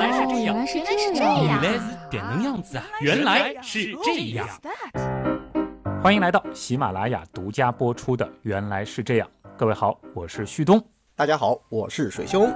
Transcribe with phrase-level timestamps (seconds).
[0.00, 2.84] 来是这样，原来是原这样来是点能样子啊！
[3.02, 4.48] 原来是这样。
[6.02, 9.28] 欢迎来到喜马拉雅独家播出的《原来是这样》。
[9.58, 10.82] 各位好，我是旭东。
[11.14, 12.50] 大家好，我是水兄。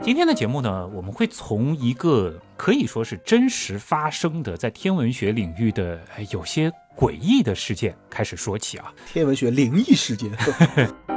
[0.00, 8.90] 今天的节目呢，我们会从一个可以说是真实发生的在天文学领域的哎有些诡异的事件开始说起啊。
[9.12, 10.30] 天文学灵异事件，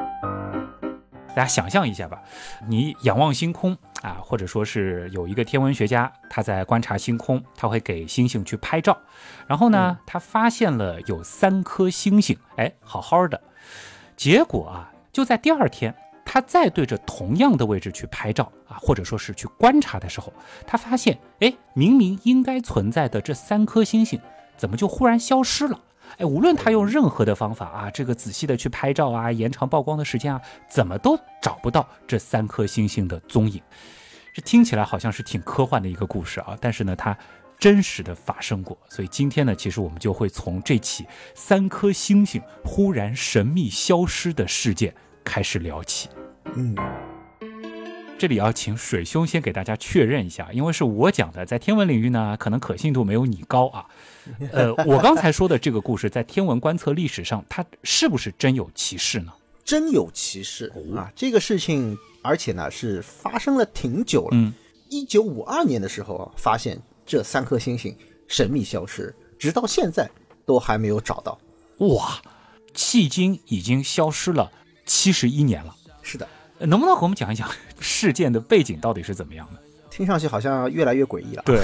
[1.30, 2.22] 大家想象一下吧，
[2.68, 8.98] 你仰望星空啊，或者说是有一个天文学家他在观察星空，他会给星星去拍照，
[9.48, 13.40] 然后呢，他发现了有三颗星星，哎，好好的，
[14.18, 15.96] 结果啊，就在第二天，
[16.26, 20.34] 他再对着同样的位置去拍照啊，或者说是去观察的时候，
[20.66, 24.20] 他发现，哎，明明应该存在的这三颗星星，
[24.58, 25.80] 怎么就忽然消失了？
[26.18, 33.62] 哎，无论他用任何的方法啊，这个仔细的去拍照啊，延长曝光的时间啊，怎么都找不到这三颗星星的踪影。
[34.34, 37.18] 这听起来好像是挺科幻的一个故事啊，但是呢，它
[37.58, 38.78] 真实的发生过。
[38.90, 46.10] 所以今天呢，其实我们就会从这起三颗星星忽然神秘消失的事件开始聊起。
[46.56, 46.76] 嗯，
[48.20, 53.86] 这里要请水兄先给大家确认一下，因为是我讲的，在天文领域呢，可能可信度没有你高啊。
[54.52, 59.32] 呃，我刚才说的这个故事，在天文观测历史上，它是不是真有其事呢？
[59.64, 61.10] 真有其事啊！
[61.16, 64.30] 这个事情，而且呢是发生了挺久了。
[64.34, 64.52] 嗯，
[64.90, 67.96] 一九五二年的时候啊，发现这三颗星星
[68.28, 70.10] 神秘消失，直到现在
[70.46, 71.40] 都还没有找到。
[71.78, 72.20] 哇，
[72.76, 74.52] 迄今已经消失了
[74.86, 75.74] 七十一年了。
[76.02, 77.48] 是的，呃能不能和我们讲一讲
[77.80, 79.60] 事件的背景到底是怎么样的？
[79.90, 81.44] 听上去好像越来越诡异了。
[81.46, 81.60] 对，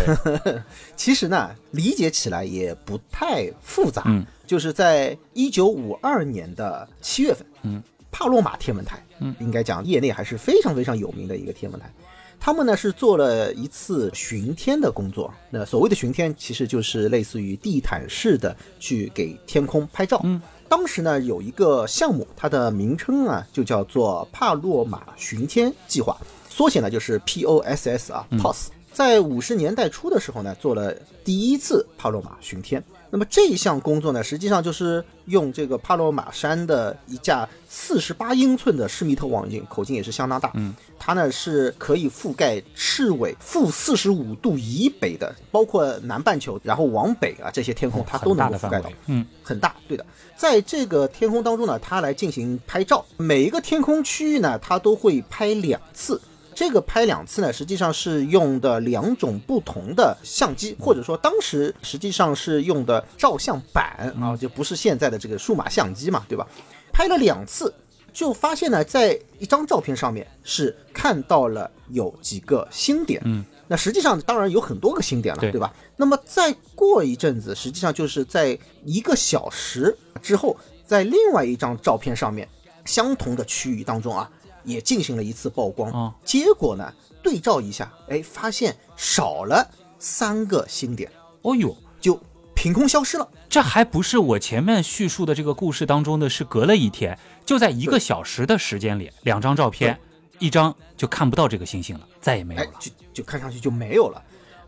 [0.97, 4.03] 其实呢，理解起来也不太复杂。
[4.07, 11.89] 嗯，就是在一九五二年的七月份，嗯，帕洛马天文台，嗯，应该讲业内还是非常非常有名的一个天文台。
[12.37, 15.33] 他们呢是做了一次巡天的工作。
[15.49, 20.19] 那所谓的巡天，其实就是类似于地毯式的去给天空拍照。
[20.25, 26.17] 嗯，当时呢有一个项目，它的名称啊就叫做帕洛马巡天计划，
[26.49, 28.69] 缩写呢就是 POSS 啊，POS。
[28.91, 32.83] 在五十年代初的时候呢，做了第一次帕洛马巡天。
[33.09, 40.51] 那么这一项工作呢，实际上就是用这个帕洛马山的一架四十八英寸的施密特望远镜，口径也是相当大。
[40.55, 48.91] 嗯，它呢是可以覆盖赤尾负四十五度以北的，包括南半球，然后往北啊这些天空，它都能够覆盖到。
[49.07, 50.05] 嗯很大，对的。
[50.35, 56.19] 在这个天空当中呢，它来进行拍照，每一个天空区域呢，它都会拍两次。
[56.55, 66.47] 这个拍两次呢，实际上是用的两种不同的相机，或者说当时实际上是用的照相板啊，就不是现在的这个数码相机嘛，对吧？
[66.93, 67.73] 拍了两次，
[68.13, 75.73] 就发现呢，在一张照片上面是看到了有几个星点，嗯，那实际上当然有很多个星点了，对对吧？
[75.97, 80.55] 那么再过一阵子，实际上就是在一个小时之后，
[80.87, 82.47] 在另外一张照片上面，
[82.85, 84.31] 相同的区域当中啊，
[84.65, 85.91] 也进行了一次曝光。
[85.91, 86.93] 哦结果呢，
[87.23, 89.65] 对照一下，哎，发现少了
[89.99, 91.11] 三个星点，
[91.43, 92.19] 哦呦，就
[92.53, 93.27] 凭空消失了。
[93.47, 99.97] 这还不是我前面叙述的这个故事当中的，是隔了一天，就在一个小时的时间里，两张照片，
[100.39, 102.67] 一张就看不到这个星星了，再也没有了，。
[102.67, 104.21] 哎就就看上去就没有了。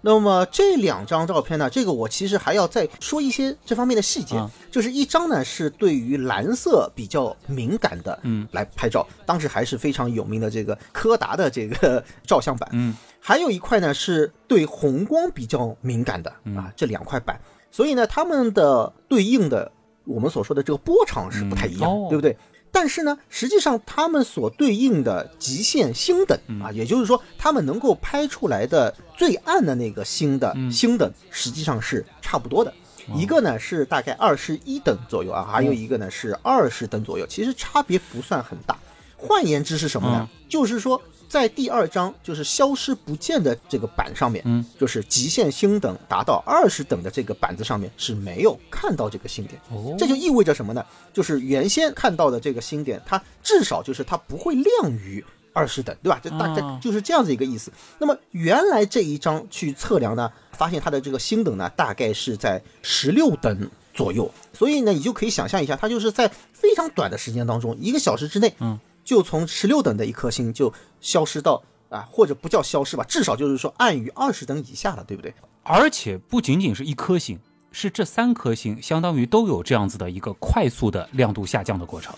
[0.08, 1.70] 那么这两张照片呢？
[1.70, 4.50] 这个我其实还要再说一些这方面的细节，啊。
[4.72, 16.56] 就是一张呢是对于蓝色比较敏感的，嗯，来拍照，当时还是非常有名的这个柯达的这个照相板，嗯，还有一块呢是对红光比较敏感的嗯。
[16.56, 17.38] 啊，这两块板，
[17.70, 19.70] 所以呢，它们的对应的
[20.06, 21.92] 我们所说的这个波长是不太一样，嗯。
[21.92, 22.08] 哦。
[22.10, 22.38] 对不对？
[22.80, 32.72] 但是呢，实际上它们所对应的极限星等嗯啊，也就是说，他们能够拍出来的最暗的那个星的嗯星等，实际上是差不多的。
[33.16, 38.78] 一个呢是大概二十一等左右啊，还有一个呢是二十等左右，其实差别不算很大。
[39.16, 40.30] 换言之是什么呢？
[40.48, 49.60] 就是说，在第二章就是消失不见的这个板上面，嗯，就是极限星等达到二十等的这个板子上面是没有看到这个星点。
[49.70, 50.86] 哦这就意味着什么呢？
[51.14, 56.20] 就是原先看到的这个星点，它至少就是它不会亮于二十等，对吧？
[56.24, 57.72] 这大概啊就是这样子一个意思。
[58.00, 64.32] 那么原来这一张去测量呢，发现它的这个星等呢，大概是在十六等左右。
[64.54, 75.34] 所以呢，你就可以想象一下，它就是在非常短的时间当中，一个小时之内，嗯，就从十六等的一颗星就消失到啊，或者不叫消失吧，至少就是说暗于二十等以下了，对不对？
[75.64, 77.40] 而且不仅仅是一颗星，
[77.72, 82.14] 是这三颗星，相当于都有这样子的一个快速的亮度下降的过程。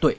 [0.00, 0.16] 对。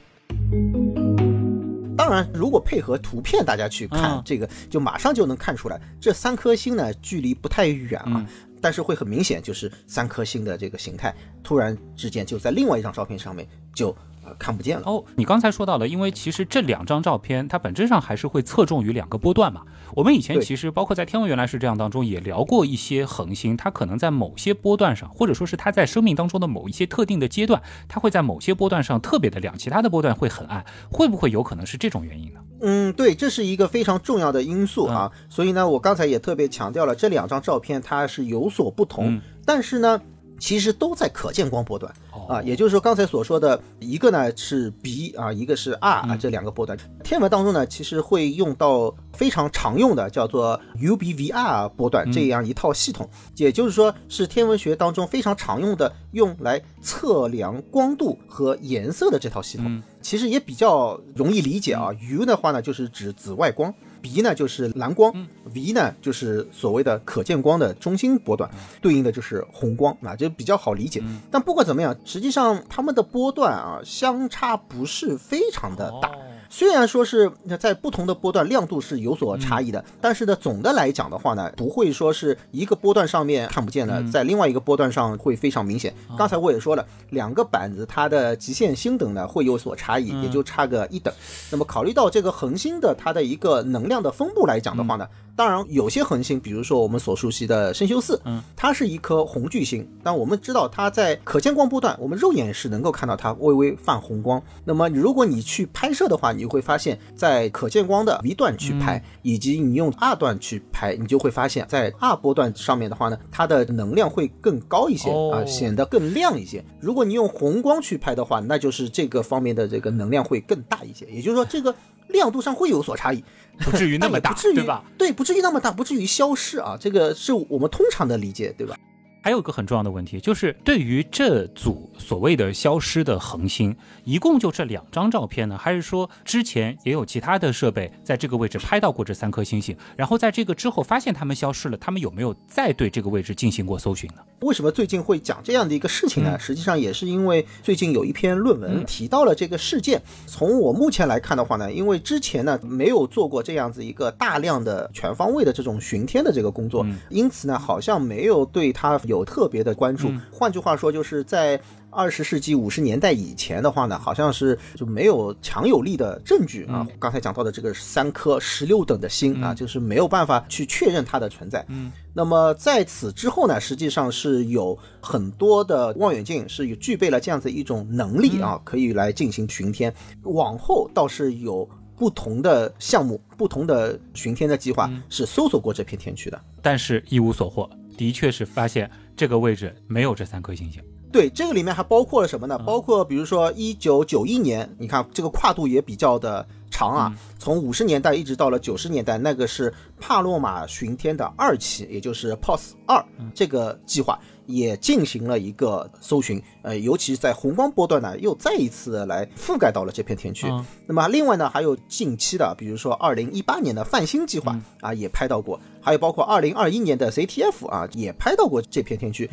[1.97, 8.27] 当然，如果配合图片，大家去看嗯这个，就马上就能看出来，这三颗星呢距离不太远啊，嗯
[8.61, 11.11] 但是会很明显，就是三颗星的这个形态，
[11.43, 13.95] 突然之间就在另外一张照片上面就
[14.25, 14.83] 呃看不见了。
[14.85, 19.61] 哦，你刚才说到了，因为其实这两张照片它本质上还是会侧重于两个波段嘛。
[19.95, 32.39] 我们以前其实包括在《天文原来是这样》当中也聊过一些恒星，它可能在某些波段上，或者说是它在生命当中的某一些特定的阶段，它会在某些波段上特别的亮，其他的波段会很暗，会不会有可能是这种原因呢？
[32.61, 35.11] 嗯，对，这是一个非常重要的因素啊。
[35.13, 39.99] 嗯所以呢，我刚才也特别强调了，这两张照片它是有所不同，嗯但是呢，
[40.43, 41.89] 其实都在可见光波段。
[42.11, 46.77] 哦啊，也就是说刚才所说的一个呢是 B 啊，一个是 R 啊，这两个波段。
[47.01, 59.81] 天文当中呢，其实会用到非常常用的叫做 UBVR 波段这样一套系统，也就是说是天文学当中非常常用的用来测量光度和颜色的这套系统。
[60.01, 61.87] 其实也比较容易理解啊。
[62.11, 63.73] U 的话呢，就是指紫外光
[64.03, 65.11] ；B 呢就是蓝光
[65.53, 68.47] ；V 呢就是所谓的可见光的中心波段，
[68.81, 71.01] 对应的就是红光啊，就比较好理解。
[71.31, 76.11] 但不管怎么样，实际上它们的波段啊相差不是非常的大。
[76.53, 85.91] 虽然说是在不同的波段亮度是有所差异的，但是呢，总的来讲的话呢，不会说是一个波段上面看不见的，在另外一个波段上会非常明显。
[86.15, 91.11] 刚才我也说了，两个板子它的极限星等呢会有所差异，也就差个一等。
[91.49, 104.41] 那么考虑到这个恒星的它的一个能量的分布来讲的话呢，当然有些恒星，比如说我们所熟悉的参宿四，嗯，它是一颗红巨星，但我们知道它在可见光波段，我们肉眼是能够看到它微微泛红光。
[104.63, 116.63] 那么如果你去拍摄的话，你会发现在可见光的 V 段去拍，以及你用 R 段去拍，你就会发现，在 R 波段上面的话呢，它的能量会更高一些哦啊，显得更亮一些。
[116.79, 121.73] 如果你用红光去拍的话，那就是这个方面的这个能量会更大一些，也就是说这个
[122.13, 123.21] 亮度上会有所差异。
[123.59, 124.83] 不至于那么大，不至于对吧？？
[124.97, 128.75] 对，不至于那么大，不至于消失啊，这个是我们通常的理解，对吧？
[129.21, 144.21] 还有一个很重要的问题，就是对于这组所谓的消失的恒星，一共就这两张照片呢，还是说之前也有其他的设备在这个位置拍到过这三颗星星，然后在这个之后发现它们消失了，他们有没有再对这个位置进行过搜寻呢？
[144.41, 146.31] 为什么最近会讲这样的一个事情呢？
[146.33, 150.01] 嗯实际上也是因为最近有一篇论文嗯提到了这个事件。
[150.27, 160.09] 从我目前来看的话呢，因为之前呢没有做过这样子一个大量的全方位的这种巡天的这个工作，嗯因此呢好像没有对它有特别的关注。
[160.09, 161.59] 嗯换句话说，就是在。
[161.93, 166.85] 二十世纪五十年代以前的话呢，好像是就没有强有力的证据啊。
[166.99, 171.63] 刚才讲到的这个三颗十六等的星啊，就是没有办法去确认它的存在。
[171.69, 179.93] 嗯，那么在此之后呢，实际上是有很多的望远镜是有具备了这样子一种能力啊，可以来进行巡天。
[180.23, 186.41] 往后倒是有不同的项目、不同的巡天的计划是搜索过这片天区的。
[186.61, 190.81] 但是一无所获，的确是发现这个位置没有这三颗星星。
[191.13, 192.57] 对，这个里面还包括了什么呢？
[192.65, 203.05] 包括比如说一九九一年，你看这个跨度也比较的长啊，从五十年代一直到了九十年代，那个是帕洛马巡天的二期，也就是 POS 二
[203.35, 210.47] 这个计划也进行了一个搜寻，呃，尤其是在红光波段呢，又再一次地来覆盖到了这片天区。
[210.49, 210.65] 嗯。
[210.87, 219.29] 那么另外呢，还有近期的，比如说二零一八年的泛星计划、啊，也拍到过，还有包括二零二一年的 CTF 啊，也拍到过这片天区，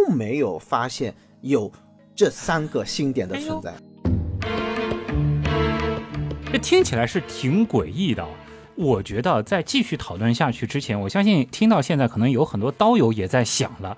[0.00, 1.70] 都没有发现有
[2.14, 3.74] 这三个星点的存在。
[6.50, 8.28] 这听起来是挺诡异的哦。
[8.76, 13.94] 我觉得在继续讨论下去之前，我相信听到现在可能有很多刀友也在想了，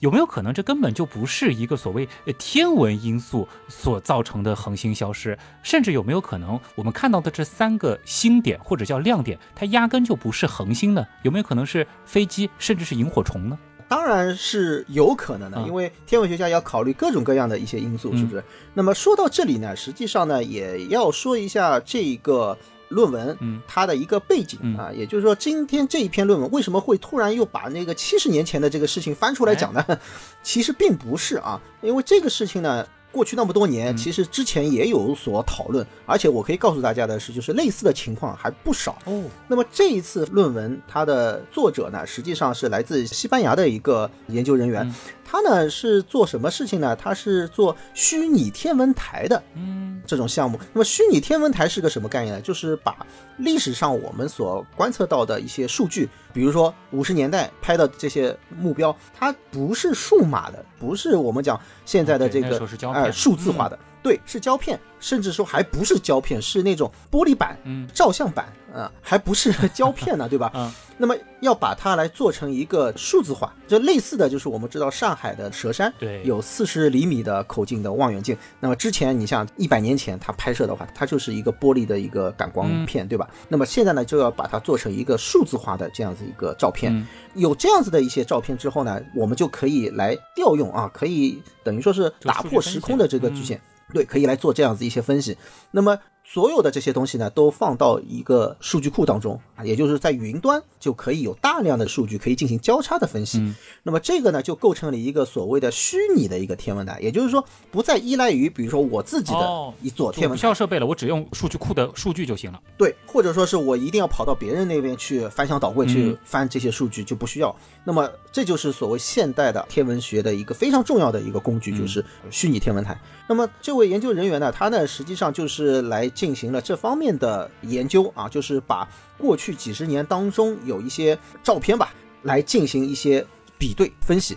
[0.00, 11.06] 有没有可能这根本就不是一个所谓呃天文因素所造成的恒星消失，甚至有没有可能我们看到的这三个星点或者叫亮点，它压根就不是恒星呢？
[11.22, 13.58] 有没有可能是飞机，甚至是萤火虫呢？
[13.88, 18.42] 当然是有可能的，嗯因为天文学家要考虑各种各样的一些因素，是不是？
[18.74, 22.56] 那么说到这里呢，实际上呢，也要说一下这个
[22.88, 29.84] 论文，嗯它的一个背景嗯啊，也就是说，今天这一篇论文为什么会突然又把那个七十年前的这个事情翻出来讲呢？
[29.88, 29.98] 哎
[30.42, 32.86] 其实并不是啊，因为这个事情呢。
[33.16, 33.96] 过去那么多年，嗯。
[33.96, 38.98] 其实之前也有所讨论，而且我可以告诉大家的是，就是类似的情况还不少。
[39.06, 44.94] 哦，那么这一次论文，它的作者呢，实际上是来自西班牙的一个研究人员嗯，
[45.36, 46.96] 他呢是做什么事情呢？
[46.96, 50.58] 他是做虚拟天文台的嗯这种项目。
[50.72, 52.40] 那么虚拟天文台是个什么概念呢？
[52.40, 52.96] 就是把
[53.36, 63.78] 历史上我们所观测到的一些数据，比如说五十年代拍的这些目标，它不是数码的，不是我们讲现在的这个对那时候是胶片呃数字化的。
[64.06, 70.52] 对，是胶片，甚至说还不是胶片，是那种玻璃板、嗯照相板啊、还不是 胶片呢，对吧？
[70.54, 78.34] 嗯那么要把它来做成一个数字化，就类似的就是我们知道上海的佘山对有四十厘米的口径的望远镜。
[78.60, 83.28] 那么之前你像一百年前它拍摄的话，它就是一个玻璃的一个感光片，对吧？
[83.48, 86.94] 那么现在呢就要把它做成一个数字化的这样子一个照片。
[86.96, 93.60] 嗯有这样子的一些照片之后呢，我们就可以来调用啊，可以等于说是打破时空的这个局限。
[93.92, 95.36] 对，可以来做这样子一些分析。
[95.70, 103.38] 那么所有的这些东西呢，都放到一个数据库当中啊，也就是在云端就可以有大量的数据可以进行交叉的分析。
[103.38, 112.60] 嗯那么这个呢，就构成了一个所谓的虚拟的一个天文台，也就是说不再依赖于比如说我自己的哦一座天文台，需要设备了，我只用数据库的数据就行了。
[112.76, 117.54] 对，或者说是我一定要跑到别人那边去翻箱倒柜去嗯翻这些数据就不需要。
[117.84, 122.98] 那么这就是所谓现代的天文学的一个非常重要的一个工具，嗯就是虚拟天文台。
[123.28, 131.92] 那么这位研究人员呢，他呢实际上就是来进行了这方面的研究啊，就是把过去几十年当中有一些照片吧，
[132.22, 133.26] 来进行一些
[133.58, 134.36] 比对分析。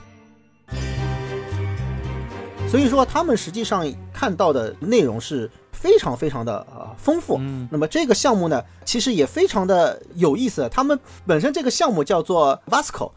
[2.69, 7.37] 所以说，他们实际上看到的内容是非常非常的呃丰富。
[7.39, 10.69] 嗯那么这个项目呢，其实也非常的有意思。
[10.71, 13.11] 他们本身这个项目叫做 Vasco，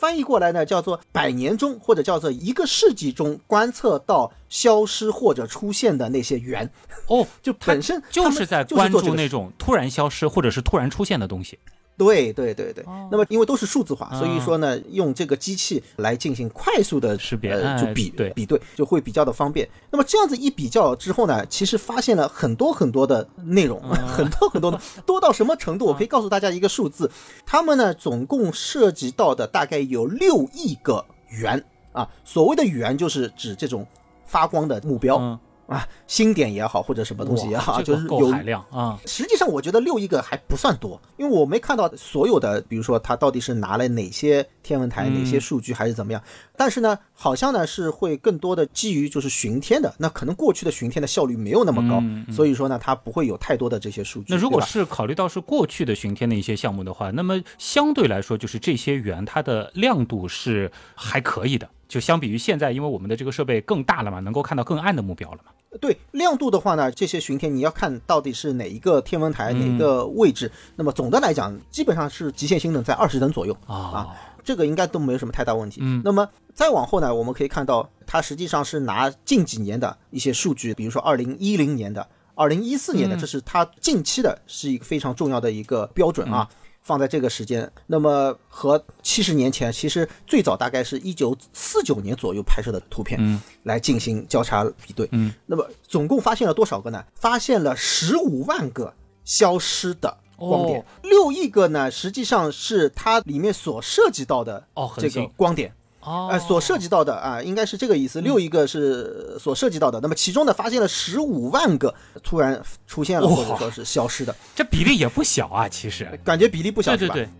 [0.00, 6.70] 翻译过来呢叫做百年中或者叫做一个世纪中观测到消失或者出现的那些源，
[7.08, 11.58] 哦，就本身就是在关注那种突然消失或者是突然出现的东西。
[12.00, 19.68] 对对对对，哦那么因为都是数字化，啊所以说呢，用这个机器来进行快速的识别就比对比对，就会比较的方便。
[19.90, 25.84] 那么这样子一比较之后呢，其实发现了很多很多的内容，啊 很多很多的，多到什么程度？
[25.84, 27.10] 我可以告诉大家一个数字，
[27.44, 32.08] 他们呢总共涉及到的大概有六亿个源啊。
[32.24, 33.86] 所谓的源就是指这种
[34.24, 35.38] 发光的目标、嗯，
[35.70, 38.98] 啊，星点也好，或者什么东西也好，就是有够海量啊。
[39.06, 46.20] 实际上，我觉得六亿个还不算多，因为我没看到所有的，比如说他到底是拿了哪些天文台、嗯哪些数据还是怎么样。
[46.56, 52.02] 但是呢，好像呢是会更多的基于就是巡天的，那可能过去的巡天的效率没有那么高，
[52.34, 54.26] 所以说呢，它不会有太多的这些数据。
[54.28, 61.68] 那如果是考虑到是过去的巡天的一些项目的话，那么相对来说，就是这些圆它的亮度是还可以的。
[61.90, 65.50] 就相比于现在，因为我们的这个设备更大了嘛，能够看到更暗的目标了嘛。
[65.80, 70.50] 对亮度的话呢，这些巡天你要看到底是哪一个天文台、嗯哪个位置。
[70.76, 73.56] 那么总的来讲，基本上是极限星等在二十等左右。
[73.66, 75.80] 啊，这个应该都没有什么太大问题。
[75.82, 82.06] 嗯那么再往后呢，我们可以看到，它实际上是拿近几年的一些数据，比如说二零一零年的、
[82.36, 86.48] 二零一四年的，嗯这是它近期的，是一个非常重要的一个标准啊。
[86.82, 95.08] 放在这个时间，那么和七十年前，其实最早大概是一九四九年左右拍摄的图片，嗯来进行交叉比对。
[95.12, 97.04] 嗯，那么总共发现了多少个呢？
[97.14, 98.92] 发现了十五万个
[99.24, 105.70] 消失的光点哦，六、亿个呢，实际上是它里面所涉及到的这个哦恒星光点。
[105.70, 105.72] 哦，
[106.02, 108.20] 呃，所涉及到的啊，应该是这个意思。
[108.20, 116.08] 六一个是所涉及到的，那么其中呢，发现了十五万个突然出现了，哇或者说是消失的，这比例也不小啊，其实。
[116.24, 117.14] 感觉比例不小，是吧？
[117.14, 117.24] 对。
[117.24, 117.30] 对对，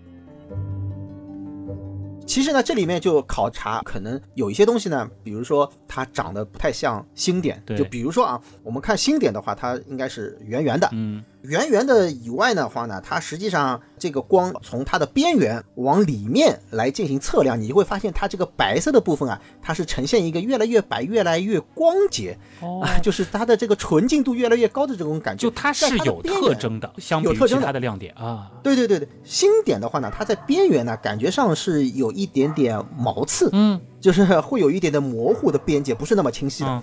[2.26, 25.42] 其实呢，这里面就考察，可能有一些东西呢，比如说它长得不太像星点，就比如说啊，我们看星点的话，它应该是圆圆的，嗯圆圆的以外的话呢，它实际上这个光从它的边缘往里面来进行测量，你就会发现它这个白色的部分啊，它是呈现一个越来越白、越来越光洁哦，啊，就是它的这个纯净度越来越高的这种感觉。
[25.42, 26.20] 就它是有。
[26.22, 28.50] 特征的，相比其有特征的他的亮点啊。
[28.62, 36.70] 对对对对，星点的话呢，它在边缘呢，感觉上是有一点点毛刺，嗯就是会有一点点模糊的边界，不是那么清晰的。
[36.70, 36.82] 嗯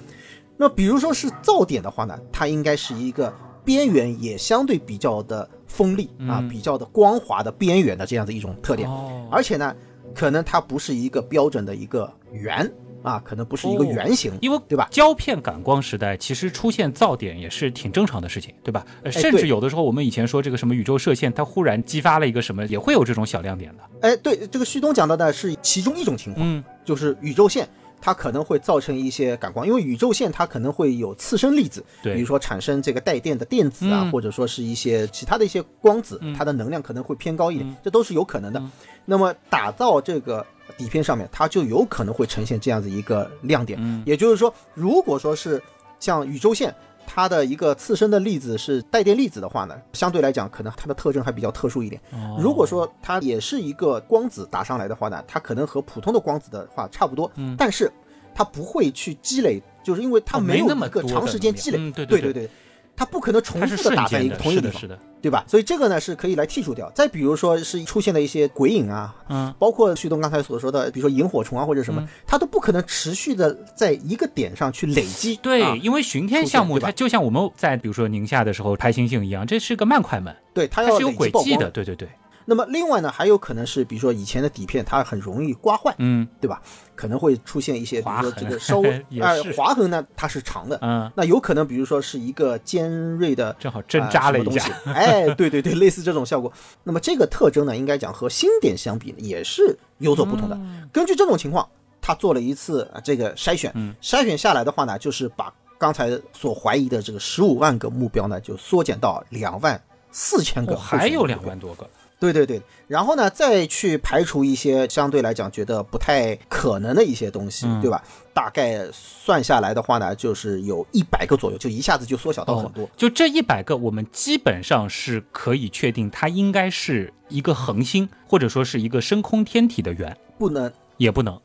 [0.59, 3.31] 那比如说是噪点的话呢，它应该是一个
[3.67, 8.89] 边缘也相对比较的锋利啊，嗯比较的光滑的边缘的这样的一种特点。
[8.89, 9.75] 哦，而且呢，
[10.15, 12.71] 可能它不是一个标准的一个圆
[13.03, 14.88] 啊，可能不是一个哦圆形，因为对吧？
[14.89, 18.86] 胶片感光时代，其实出现噪点也是挺正常的事情，对吧？
[19.03, 24.07] 呃甚至有的时候我们以前说这个什么宇宙射线，它忽然激发了一个什么，也会有这种小亮点的。
[24.07, 27.67] 哎，对，这个旭东讲到的是其中一种情况，嗯就是宇宙线。
[28.00, 38.60] 它可能会造成一些感光，因为宇宙线它可能会有次生粒子，比如说产生这个带电的电子啊，嗯或者说是一些其他的一些光子，嗯它的能量可能会偏高一点，嗯这都是有可能的。
[38.60, 38.72] 嗯
[39.10, 40.46] 那么打到这个
[40.77, 43.80] 底片上面，它就有可能会呈现这样子一个亮点。
[43.82, 45.62] 嗯也就是说，如果说是
[46.00, 46.74] 像宇宙线。
[47.09, 51.99] 它的一个次生的粒子是带电粒子的话呢，相对来讲，可能它的特征还比较特殊一点。
[52.11, 52.37] 哦。
[52.37, 57.55] 如果说它也是一个光子打上来的话呢，它可能和普通的光子的话差不多，嗯。
[57.57, 57.89] 但是
[58.35, 62.49] 它不会去积累就是因为它哦没有一个长时间积累，对对对，
[62.98, 64.82] 它不可能重复的打在一个同一个地方，
[65.22, 65.46] 对吧？
[65.48, 66.92] 所以这个呢是可以来剔除掉。
[66.96, 75.36] 再比如说是出现的一些鬼影啊，嗯，包括旭东刚才所说的，比如说萤火虫啊或者什么，嗯它都不可能持续的在一个点上去累积。
[75.38, 81.70] 对，啊因为巡天项目它就像我们在比如说宁夏的时候拍星星一样，这是个慢快门，对，它要它是有轨迹的，。
[81.70, 82.10] 对对对，
[82.50, 86.25] 那么另外呢，还有可能是比如说以前的底片它很容易刮坏，嗯。
[86.39, 86.62] 对吧？
[86.96, 96.51] 可能会出现一些，比如说这个稍微 也呃划痕呢，它是长的，嗯，那有可能比如说是一个尖锐的正好针扎了一下，哎， 对对对，类似这种效果。
[96.84, 100.56] 那么这个特征呢，应该讲和新点相比呢，也是有所不同的。
[100.56, 100.88] 嗯。
[100.94, 101.68] 根据这种情况，
[102.00, 103.94] 他做了一次啊这个筛选，嗯。
[104.01, 109.80] 筛选下来的话呢，就是把刚才所怀疑的这个十五万个目标呢，就缩减到两万
[110.12, 111.44] 四千个、哦还有两。
[111.46, 111.88] 万多个，
[112.19, 118.03] 对对对，然后呢，再去排除一些相对来讲觉得不太可能的一些东西，嗯对吧？
[118.33, 122.86] 大概算下来的话呢，就是有一百个左右，就一下子就缩小到很多。
[122.86, 131.39] 哦就这一百个，我们基本上是可以确定它应该是一个恒星，或者说是一个深空天体的源，不能也不能。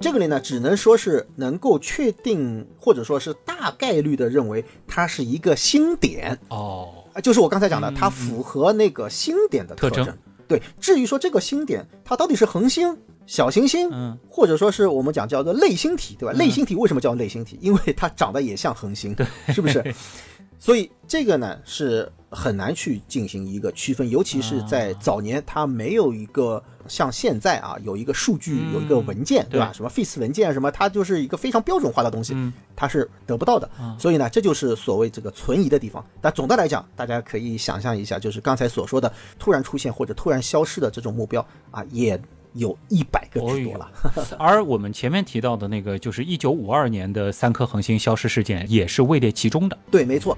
[0.00, 10.06] 这个里呢，只能说是能够确定，或者说是大概率的认为它是一个星点哦，啊，就是我刚才讲的，它符合那个星点的特征。
[10.48, 12.96] 对，至于说这个星点它到底是恒星、
[13.26, 16.32] 小行星，嗯，或者说是我们讲叫做类星体，对吧？
[16.38, 17.58] 类星体为什么叫类星体？
[17.60, 19.94] 因为它长得也像恒星，对，是不是？
[20.58, 29.70] 所以这个呢是很难去进行一个区分，尤其是在早年，它没有一个像现在啊有一个数据、嗯有一个文件，对吧？
[29.72, 33.68] 对什么 FACE 文件啊什么，它就是一个非常标准化的东西，嗯它是得不到的。
[33.98, 36.04] 所以呢，这就是所谓这个存疑的地方。
[36.20, 42.20] 但总的来讲，大家可以想象一下，就是刚才所说的突然出现或者突然消失的这种目标啊，也
[42.52, 43.90] 有一百个之多了。
[44.38, 49.78] 而我们前面提到的那个，就是一九五二年的三颗恒星消失事件，也是位列其中的。
[49.90, 50.36] 对，没错。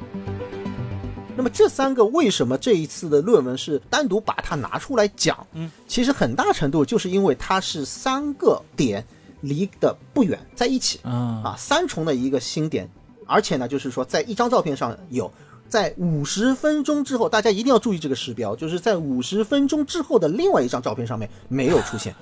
[1.39, 5.47] 那么这三个为什么这一次的论文是单独把它拿出来讲？
[5.53, 9.05] 嗯，其实很大程度就是因为它是三个点
[9.41, 12.91] 离得不远在一起啊啊，三重的一个新点，
[13.25, 15.31] 而且呢，就是说在一张照片上有。
[15.69, 22.15] 在五十分钟之后，大家一定要注意这个时标，就是在五十分钟之后的另外一张照片上面没有出现，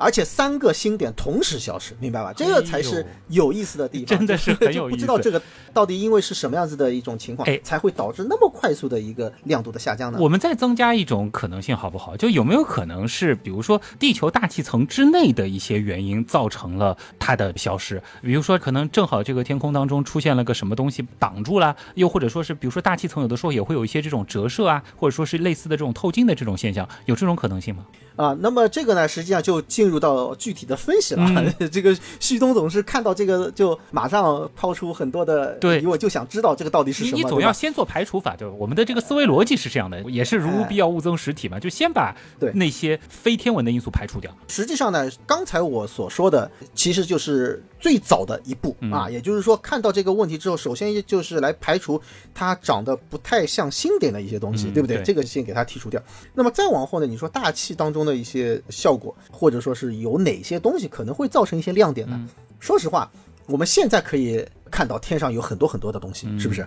[0.00, 2.32] 而且三个星点同时消失，明白吧？
[2.34, 5.40] 这个才是有意思的地方，真的是很有就不意思知道这个
[5.74, 10.18] 到底因为是什么样子的一种情况哎，才会导致那么快速的一个亮度的下降呢？
[10.20, 12.16] 我们再增加一种可能性，好不好？
[12.16, 18.02] 就有没有可能是，比如说地球大气层之内的一些原因造成了它的消失？
[18.22, 27.84] 比如说，可能正好这个天空当中出现了个什么东西挡住了，又或者说是，比如说大气层有的时候也会有一些这种折射啊，或者说是类似的这种透镜的这种现象，有这种可能性吗？
[28.16, 31.22] 啊，那么这个呢，实际上就进入到具体的分析了。
[31.28, 37.16] 嗯 这个旭东总是看到这个就马上抛出很多的对疑问，就想知道这个到底是什么。
[37.16, 38.54] 你你总要先做排除法，对吧？
[38.56, 44.34] 我们的这个思维逻辑是这样的，也是如无必要勿增实体嘛，就先把对那些非天文的因素排除掉。
[44.48, 52.00] 实际上呢，刚才我所说的其实就是最早的一步、嗯啊，也就是说，看到这个问题之后，首先就是来排除
[52.34, 54.96] 它长得不太像星点的一些东西，嗯对不对？
[54.96, 56.02] 对这个先给它剔除掉。
[56.34, 62.14] 那么再往后呢，你说大气当中的一些效果，或者说是有哪些东西可能会造成一些亮点呢？
[62.18, 62.28] 嗯
[62.60, 63.10] 说实话，
[63.46, 66.66] 我们现在可以看到天上有很多很多的东西，嗯是不是？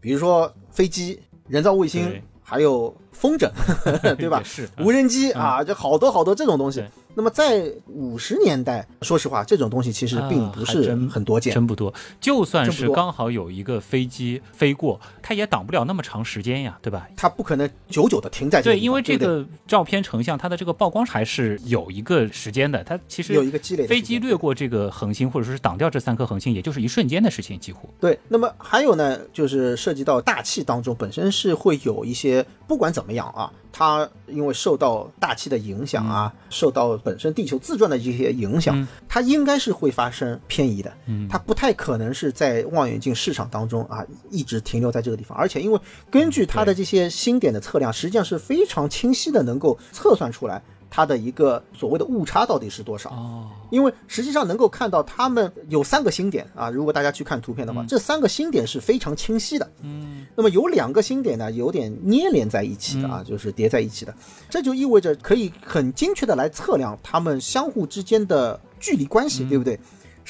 [0.00, 1.18] 比如说飞机、
[1.48, 2.04] 人造卫星，
[2.42, 3.50] 还有风筝，
[4.16, 4.42] 对吧？
[4.44, 6.90] 是无人机啊，就好多好多这种东西对。
[7.20, 11.52] 那么在五十年代，说实话，这种东西其实并不是很多见。
[11.52, 11.92] 真不多。
[12.18, 17.06] 就算是刚好有一个飞机飞过，它也挡不了那么长时间呀，对吧？
[17.14, 22.82] 它不可能久久的停在这个对，因为这个照片成像，它的这个曝光还是有一个时间的。
[22.84, 27.86] 它其实有一个积累飞机掠过这个恒星，或者说是挡掉这三颗恒星，也就是一瞬间的事情，几乎。
[28.00, 38.86] 对，那么还有呢，就是涉及到大气当中本身是会有一些，不管怎么样啊，它因为受到大气的影响啊，受到本身地球自转的这些影响，嗯。
[39.08, 40.92] 它应该是会发生偏移的。
[41.06, 41.28] 嗯。
[41.28, 45.80] 它不太可能是在望远镜市场当中啊一直停留在这个地方，而且因为
[46.10, 53.10] 根据它的这些星点的测量，实际上是非常清晰的能够测算出来它的一个所谓的误差到底是多少。
[53.10, 59.70] 哦，因为实际上能够看到它们有三个星点啊，如果大家去看图片的话，这三个星点是非常清晰的。
[59.82, 64.14] 嗯，那么有两个星点呢，有点粘连在一起的啊，就是叠在一起的，
[64.50, 69.78] 这就意味着可以很精确的来测量它们相互之间的距离关系，对不对？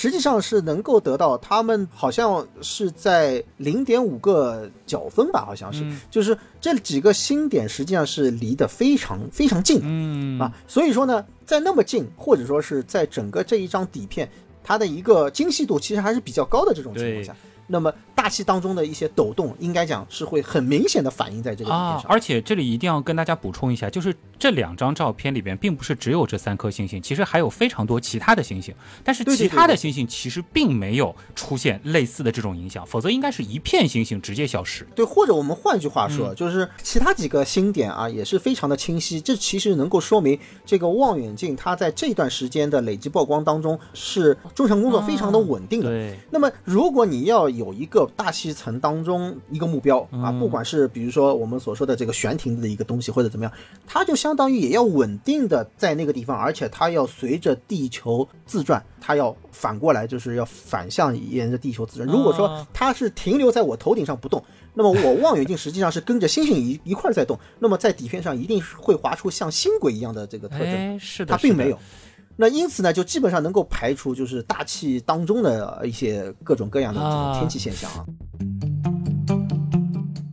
[0.00, 6.00] 实际上是能够得到，他们好像是在零点五个角分吧，好像是，嗯。
[6.10, 9.82] 就是这几个星点实际上是离得非常非常近的。
[9.84, 10.40] 嗯。
[10.40, 14.26] 啊，所以说呢，在那么近，或者说是在整个这一张底片
[14.64, 17.36] 它的一个精细度其实还是比较高的这种情况下，
[17.70, 22.02] 那么大气当中的一些抖动，应该讲是会很明显的反映在这个上。
[22.06, 28.74] 而且这里一定要跟大家补充一下，就是这两张照片里边，并不是只有这三颗星星，其实还有非常多其他的星星。
[29.04, 34.86] 但是其他的星星其实并没有出现类似的这种影响，否则应该是一片星星直接消失。
[34.94, 39.20] 对，或者我们换句话说，就是其他几个星点啊，也是非常的清晰。
[39.20, 45.88] 这其实能够说明这个望远镜它在这段时间的累积曝光当中是中程工作非常的稳定的。
[45.88, 46.18] 对。
[46.30, 53.52] 那么如果你要有一个大气层当中一个目标啊，不管是比如说我们所说的这个悬停的一个东西，或者怎么样，
[53.86, 62.08] 它就相当于也要稳定的在那个地方，而且它要随着地球自转，它要反过来就是要反向沿着地球自转。
[62.08, 64.42] 如果说它是停留在我头顶上不动，
[64.72, 70.98] 那么我望远镜实际上是跟着星星一一块在动，那么在底片上一定是会划出像星轨一样的这个特征。
[70.98, 71.78] 是的，它并没有。
[72.40, 78.06] 那因此呢，就基本上能够排除就是大气当中的一些各种各样的这种天气现象啊。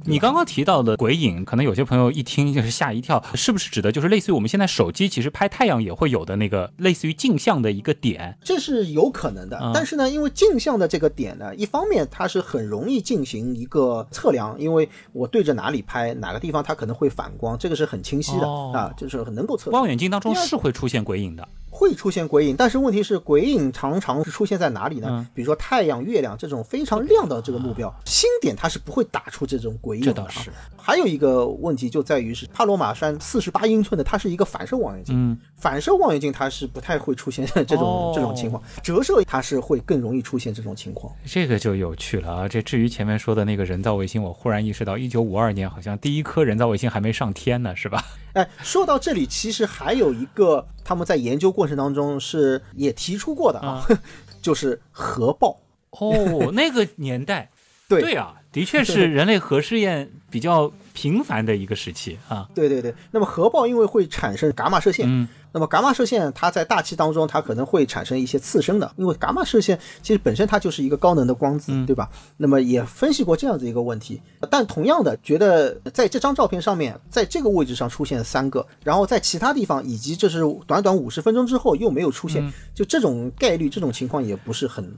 [0.05, 8.37] 你刚刚提到的鬼影，可能有些朋友一听就是吓一跳，是不是指的就是类似于我们现在手机其实拍太阳也会有的那个类似于镜像的一个点？
[8.41, 19.71] 这是有可能的，但是呢，因为镜像的这个点呢，一方面它是很容易进行一个测量，因为我对着哪里拍，哪个地方它可能会反光，这个是很清晰的啊，就是很能够测。
[19.71, 21.45] 望远镜当中是会出现鬼影的。
[21.77, 25.27] 会出现鬼影，但是问题是鬼影常常是出现在哪里呢？
[25.35, 30.11] 比如说太阳、月亮这种非常亮的这个目标，星点它是不会打出这种鬼影的。
[30.11, 30.49] 这倒是。
[30.75, 35.13] 还有一个问题就在于是帕罗马山四十八英寸的，它是一个反射望远镜。
[35.15, 35.37] 嗯。
[35.55, 41.13] 反射望远镜它是不太会出现这种这种情况，折射它是会更容易出现这种情况。
[41.25, 42.47] 这个就有趣了啊！
[42.47, 48.03] 这至于前面说的那个人造卫星，我忽然意识到，一九五二年好像第一颗人造卫星还没上天呢，是吧？
[48.33, 53.85] 哎，说到这里，其实还有一个他们在研究过程当中是也提出过的啊，
[54.41, 55.59] 就是核爆。
[55.89, 57.49] 哦，那个年代，
[57.89, 57.99] 对。
[57.99, 62.49] 对啊，的确是人类核试验比较频繁的一个时期啊。
[62.55, 65.05] 对对对，那么核爆因为会产生伽马射线。
[65.07, 65.27] 嗯。
[65.53, 72.09] 那么伽马射线它在大气当中，它可能会产生一些次生的，因为伽马射线其实本身它就是一个高能的光子，对吧？
[72.37, 84.93] 那么也分析过这样子一个问题，但同样的觉得在这张照片上面，在这个位置上出现三个，然后在其他地方以及这是短短五十分钟之后又没有出现，就这种概率这种情况也不是很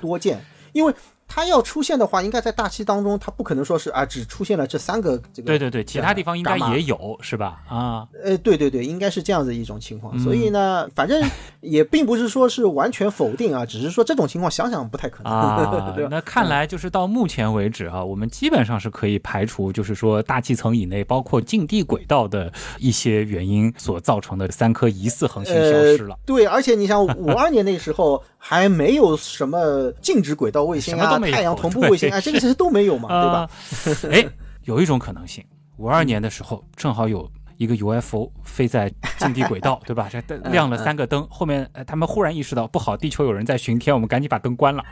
[0.00, 0.94] 多见，因为。
[1.28, 5.46] 它要出现的话，应该在大气当中，它不可能说是啊，只出现了这三个这个。
[5.46, 7.60] 对对对，其他地方应该也有，是吧？
[7.68, 10.18] 啊，呃，对对对，应该是这样子一种情况。
[10.18, 11.22] 所以呢，反正
[11.60, 15.30] 也并不是说是完全否定啊，只是说这种情况想想不太可能。
[15.30, 26.16] 啊， 那看来就是到目前为止啊，我们基本上是可以排除，就是说大气层以内，包括近地轨道的一些原因所造成的三颗疑似恒星消失了。
[26.24, 28.24] 对，而且你想，五二年那时候。
[28.40, 33.50] 还没有什么静止轨道卫星啊，太阳同步卫星啊，这个其实都没有嘛，对吧？
[34.12, 34.28] 哎，
[34.64, 35.44] 有一种可能性，
[35.76, 40.08] 五二年的时候正好有一个 UFO 飞在近地轨道， 对吧？
[40.10, 44.84] 这亮了三个灯，后面他们忽然意识到不好，地球有人在巡天，我们赶紧把灯关了。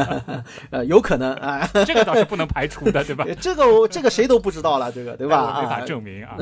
[0.70, 3.26] 呃，有可能啊，这个倒是不能排除的，对吧？
[3.40, 5.60] 这个这个谁都不知道了，这个对吧？
[5.60, 6.36] 没法证明啊。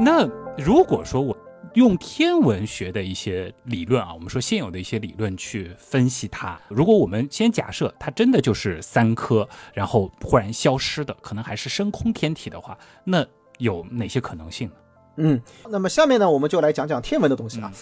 [0.00, 1.36] 那如果说我。
[1.74, 6.60] 用天文学的一些理论啊，我们说现有的一些理论去分析它。
[6.68, 13.26] 如果我们先假设它真的就是三颗，然后忽然消失的，可能还是深空天体的话，那
[13.58, 14.74] 有哪些可能性呢？
[15.20, 17.72] 嗯，那么下面呢，我们就来讲讲天文的东西啊。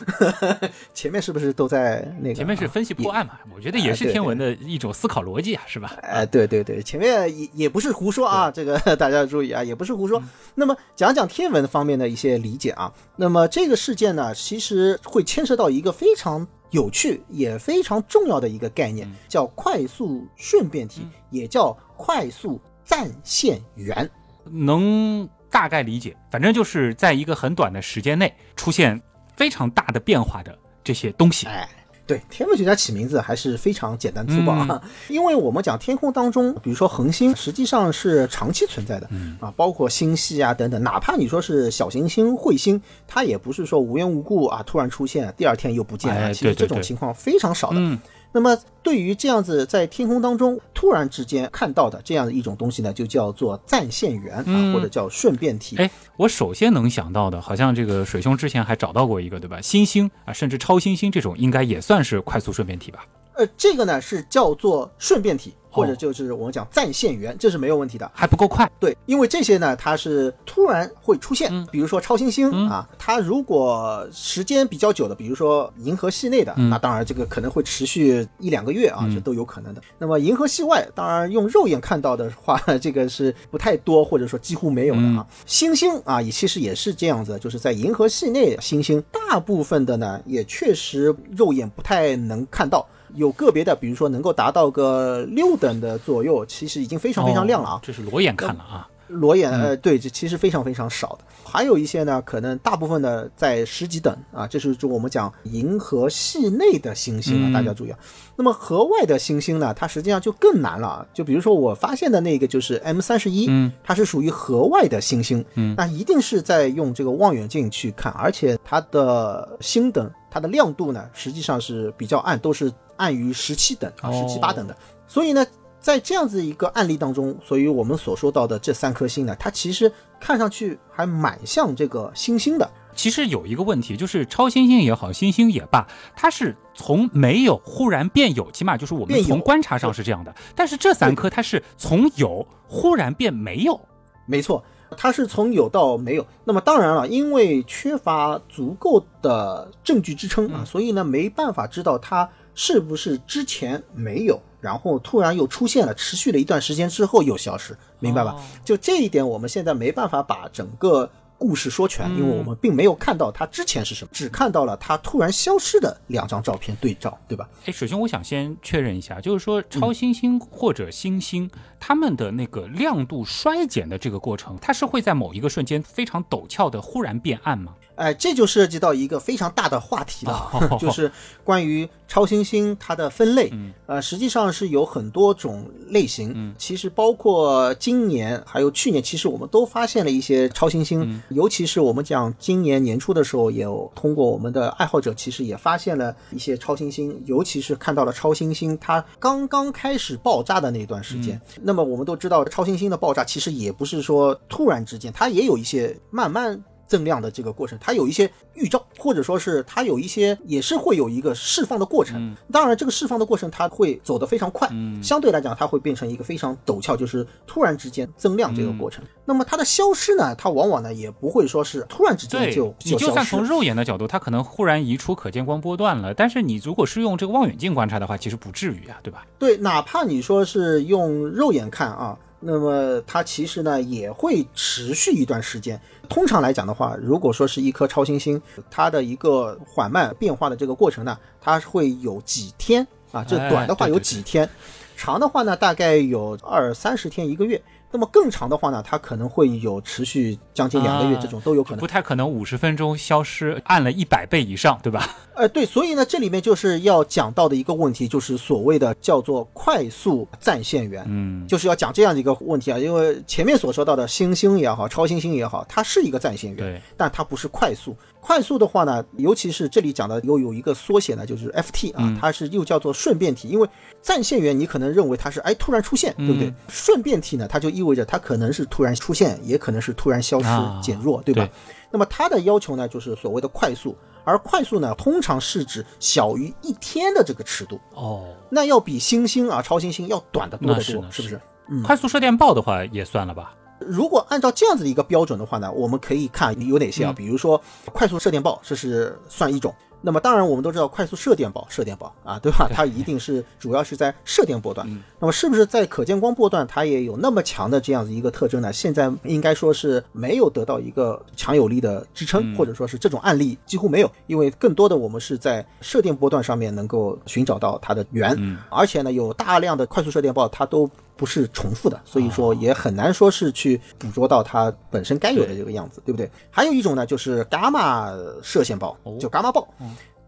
[0.94, 2.34] 前面是不是都在那个？
[2.34, 3.38] 前面是分析破案嘛？
[3.54, 5.94] 我觉得也是天文的一种思考逻辑啊，是吧？
[6.02, 10.22] 哎，对对对，前面也也不是胡说啊，这个 大家注意啊，也不是胡说。
[10.54, 12.90] 那么讲讲天文方面的一些理解啊。
[13.16, 24.08] 那么这个事件呢，其实会牵涉到一个非常有趣也非常重要的一个概念，叫快速顺变体，也叫快速暂现源，
[24.50, 25.28] 能。
[25.56, 29.00] 大概理解，反正就是在一个很短的时间内出现
[29.38, 31.46] 非常大的变化的这些东西。
[31.46, 31.66] 哎，
[32.06, 39.08] 对，天文学家起名字还是非常简单粗暴啊， 因为我们讲天空当中，比如说恒星，实际上是长期存在的
[39.40, 46.34] 啊，包括星系啊等等，哪怕你说是小行星、彗星，它也不是说无缘无故啊突然出现，第二天又不见了。
[46.34, 47.98] 其实这种情况非常少的。
[48.36, 55.76] 那么，对于这样子在天空当中突然之间看到的这样的一种东西呢，就叫做暂现源啊，或者叫顺变体。
[55.78, 59.58] 哎，我首先能想到的，好像这个水兄之前还找到过一个，对吧？
[59.62, 63.06] 新星啊，甚至超新星这种，应该也算是快速顺变体吧？
[63.36, 68.10] 呃，这个呢是叫做顺变体，或者就是我们讲在线源，这是没有问题的。
[68.14, 68.70] 还不够快。
[68.80, 79.82] 对，因为这些呢，它是突然会出现，嗯比如说超新星、嗯啊，它如果时间比较久的，比如说银河系内的，嗯那当然这个可能会持续一两个月啊，嗯这都有可能的。
[79.98, 85.26] 那么银河系外，当然用肉眼看到的话，这个是不太多，或者说几乎没有的嗯啊。
[85.44, 92.86] 星星啊，也其实也是这样子，就是在银河系内，星星大部分的呢，也确实肉眼不太能看到。
[93.16, 97.80] 有个别的，比如说能够达到个六等的左右，其实已经非常非常亮了啊哦。
[97.82, 98.88] 这是裸眼看了啊。
[99.08, 101.18] 裸眼，呃，对，这其实非常非常少的。
[101.44, 107.98] 还有一些呢，可能大部分的在十几等啊，这是就我们讲银河系内的星星啊，嗯大家注意啊。
[108.34, 111.06] 那么河外的星星呢，它实际上就更难了啊。
[111.14, 124.76] 就比如说我发现的那个就是 M 三十一，嗯，它是属于河外的星星，嗯那一定是在用这个望远镜去看，而且它的星等，它的亮度呢，实际上是比较暗，都是暗于十七等啊，十七八等的。
[125.06, 125.46] 所以呢，
[125.80, 132.68] 在这样子一个案例当中，所以我们所说到的这三颗星呢，它其实看上去还蛮像这个星星的。
[132.94, 140.34] 其实有一个问题，就是超新星也好，星星也罢，它是从没有忽然变有，起码就是我们从观察上是这样的。
[140.54, 143.78] 但是这三颗它是从有忽然变没有。
[144.24, 144.64] 没错，
[144.96, 146.26] 它是从有到没有。
[146.42, 158.32] 那么当然了，因为缺乏足够的证据支撑啊，所以呢没办法知道它是不是之前没有，然后突然又出现了，持续了一段时间之后又消失，明白吧？
[158.32, 161.08] 哦就这一点，我们现在没办法把整个。
[161.38, 167.46] 故事说全，嗯因为我们并没有看到它之前是什么，只看到了它突然消失的两张照片对照，对吧？
[167.66, 177.74] 哎，首先我想先确认一下，就是说超新星或者星星，它们的那个亮度衰减的这个过程，它是会在某一个瞬间非常陡峭的忽然变暗吗？
[177.96, 181.10] 哎，这就涉及到一个非常大的话题了就是
[181.42, 183.48] 关于超新星它的分类。
[183.52, 186.32] 嗯呃，实际上是有很多种类型。
[186.34, 191.00] 嗯其实包括今年还有去年，其实我们都发现了一些超新星。
[191.10, 201.40] 嗯尤其是我们讲今年年初的时候，也有通过我们的爱好者，其实也发现了一些超新星，尤其是看到了超新星它刚刚开始爆炸的那段时间。
[201.62, 206.62] 那么我们都知道，超新星的爆炸其实也不是说突然之间，它也有一些慢慢。
[206.86, 212.36] 增量的这个过程，它有一些预兆，或者说是它有一些也是会有一个释放的过程。
[212.52, 219.02] 当然，这个释放的过程它会走得非常快，嗯相对来讲它会变成一个非常陡峭，就是突然之间增量这个过程。
[219.24, 223.46] 那么它的消失呢，它往往呢也不会说是突然之间对就，你就算从。
[223.46, 229.24] 肉眼的角度，它可能忽然移出可见光波段了，但是你如果是用这个望远镜观察的话，其实不至于啊，对吧？
[229.38, 235.78] 对，哪怕你说是用肉眼看啊，那么它其实呢也会持续一段时间。
[236.08, 244.48] 通常来讲的话，如果说是一颗超新星，它的一个缓慢变化的这个过程呢，它会有几天啊，这哎短的话有对对几天，
[244.96, 247.60] 长的话呢大概有二三十天一个月。
[247.90, 251.86] 那么更长的话呢，它可能会有持续将近两个月，啊这种都有可能不。
[251.86, 255.08] 太可能五十分钟消失，按了一百倍以上，对吧？
[255.34, 261.04] 呃，对，所以呢，这里面就是要讲到的一个问题，就是所谓的叫做快速暂线源。
[261.06, 267.96] 嗯，就是要讲这样的一个问题啊，因为前面所说到的星星也好，超新星也好，它是一个暂线源，对，但它不是快速。
[268.26, 273.68] 快速的话呢，尤其是这里讲的又有一个缩写呢，就是 FT 啊，嗯它是又叫做顺变体，因为
[274.02, 276.54] 暂线源你可能认为它是哎突然出现，对不对嗯？
[276.68, 281.44] 顺变体呢，它就意味着它可能是突然出现，也可能是突然消失、啊减弱，对吧？
[281.44, 281.50] 对
[281.92, 291.40] 那么它的要求呢，就是所谓的快速，而快速呢，通常是指小于一天的这个尺度，哦，那要比星星啊、超新星要短得多得多，是是是不是？
[291.68, 293.54] 嗯快速射电暴的话也算了吧？
[293.78, 297.12] 如果按照这样子的一个标准的话呢，我们可以看有哪些啊？
[297.12, 297.60] 嗯比如说
[297.92, 299.74] 快速射电暴，这是算一种。
[300.02, 302.68] 那么当然，我们都知道快速射电暴，射电暴啊，对吧？
[302.72, 304.86] 它一定是主要是在射电波段。
[304.88, 308.72] 嗯那么是不是在可见光波段，它也有那么强的这样子一个特征呢？
[308.72, 326.30] 现在应该说是没有得到一个强有力的支撑，嗯或者说是这种案例几乎没有，因为更多的我们是在射电波段上面能够寻找到它的源，嗯而且呢，有大量的快速射电暴，它都不是重复的，所以说也很难说是去捕捉到它本身该有的这个样子，对不对？
[326.50, 328.10] 还有一种呢，就是伽马
[328.42, 329.66] 射线暴哦，就伽马暴。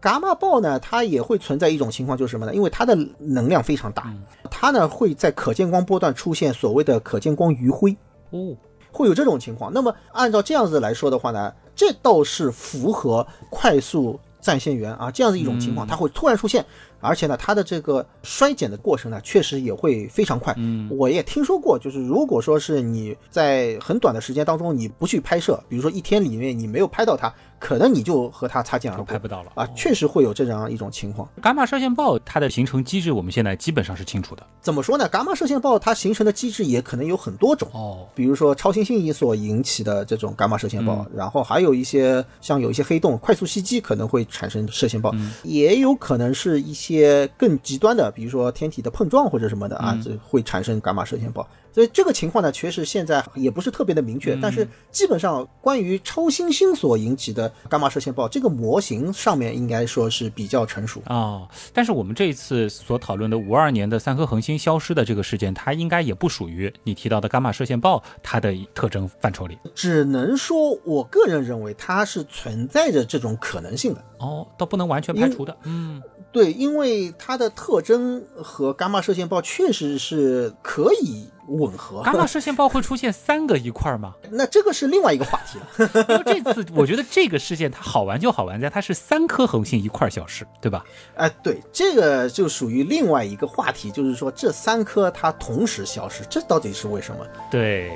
[0.01, 2.55] 伽马暴呢，它也会存在一种情况，就是什么呢？
[2.55, 4.11] 因为它的能量非常大，
[4.49, 7.95] 它呢会在可见光波段出现所谓的可见光余晖，
[8.29, 8.55] 哦，
[8.91, 9.71] 会有这种情况。
[9.73, 16.65] 那么按照这样子来说的话呢，这倒是符合快速暂线源啊这样子一种情况，嗯它会突然出现，
[16.99, 20.53] 而且呢，它的这个衰减的过程呢，确实也会非常快。
[20.57, 31.27] 嗯，我也听说过，就是如果说是你在很短的时间当中你不去拍摄，比如说一天里面你没有拍到它，可能你就和它擦肩而过拍不到了啊，确实会有这样一种情况。
[31.43, 34.43] 伽马射线暴它的形成机制，我们现在基本上是清楚的。
[34.61, 35.07] 怎么说呢？
[35.11, 37.67] 伽马射线暴它形成的机制也可能有很多种。
[37.73, 51.45] 哦，比如说超新星所引起的这种伽马射线暴，嗯然后还有一些像有一些黑洞快速袭击可能会产生射线暴，嗯也有可能是一些更极端的，比如说天体的碰撞或者什么的啊，嗯这会产生伽马射线暴。
[51.71, 61.01] 所以这个情况呢，确实现在也不是特别的明确，嗯但是基本上关于超新星所引起的伽马射线暴这个模型上面应该说是比较成熟。
[61.05, 69.57] 哦，但是我们这一次所讨论的五二年的三颗恒星消失的这个事件，它应该也不属于你提到的伽马射线暴它的特征范畴里。
[69.75, 74.03] 只能说，我个人认为它是存在着这种可能性的。
[74.19, 75.55] 哦，倒不能完全排除的。
[75.63, 82.03] 嗯，对，因为它的特征和伽马射线暴确实是可以吻合。
[82.05, 84.13] 伽马 射线暴会出现三个一块儿吗？
[84.29, 86.05] 那这个是另外一个话题了。
[86.09, 90.83] 因为这次我觉得这个事件它好玩就好玩在它是三颗恒星一块儿消失，对吧？
[91.15, 97.25] 哎，对，这个就属于另外一个话题，就是说这三颗它同时消失，这到底是为什么？
[97.49, 97.91] 对。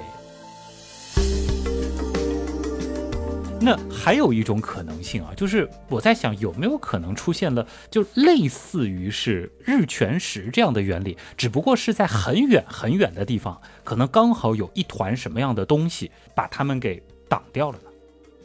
[3.63, 17.89] 那还有一种可能性啊，就是我在想有没有可能出现了，就类似于是日全食这样的原理，只不过是在很远很远的地方，可能刚好有一团什么样的东西把它们给挡掉了呢？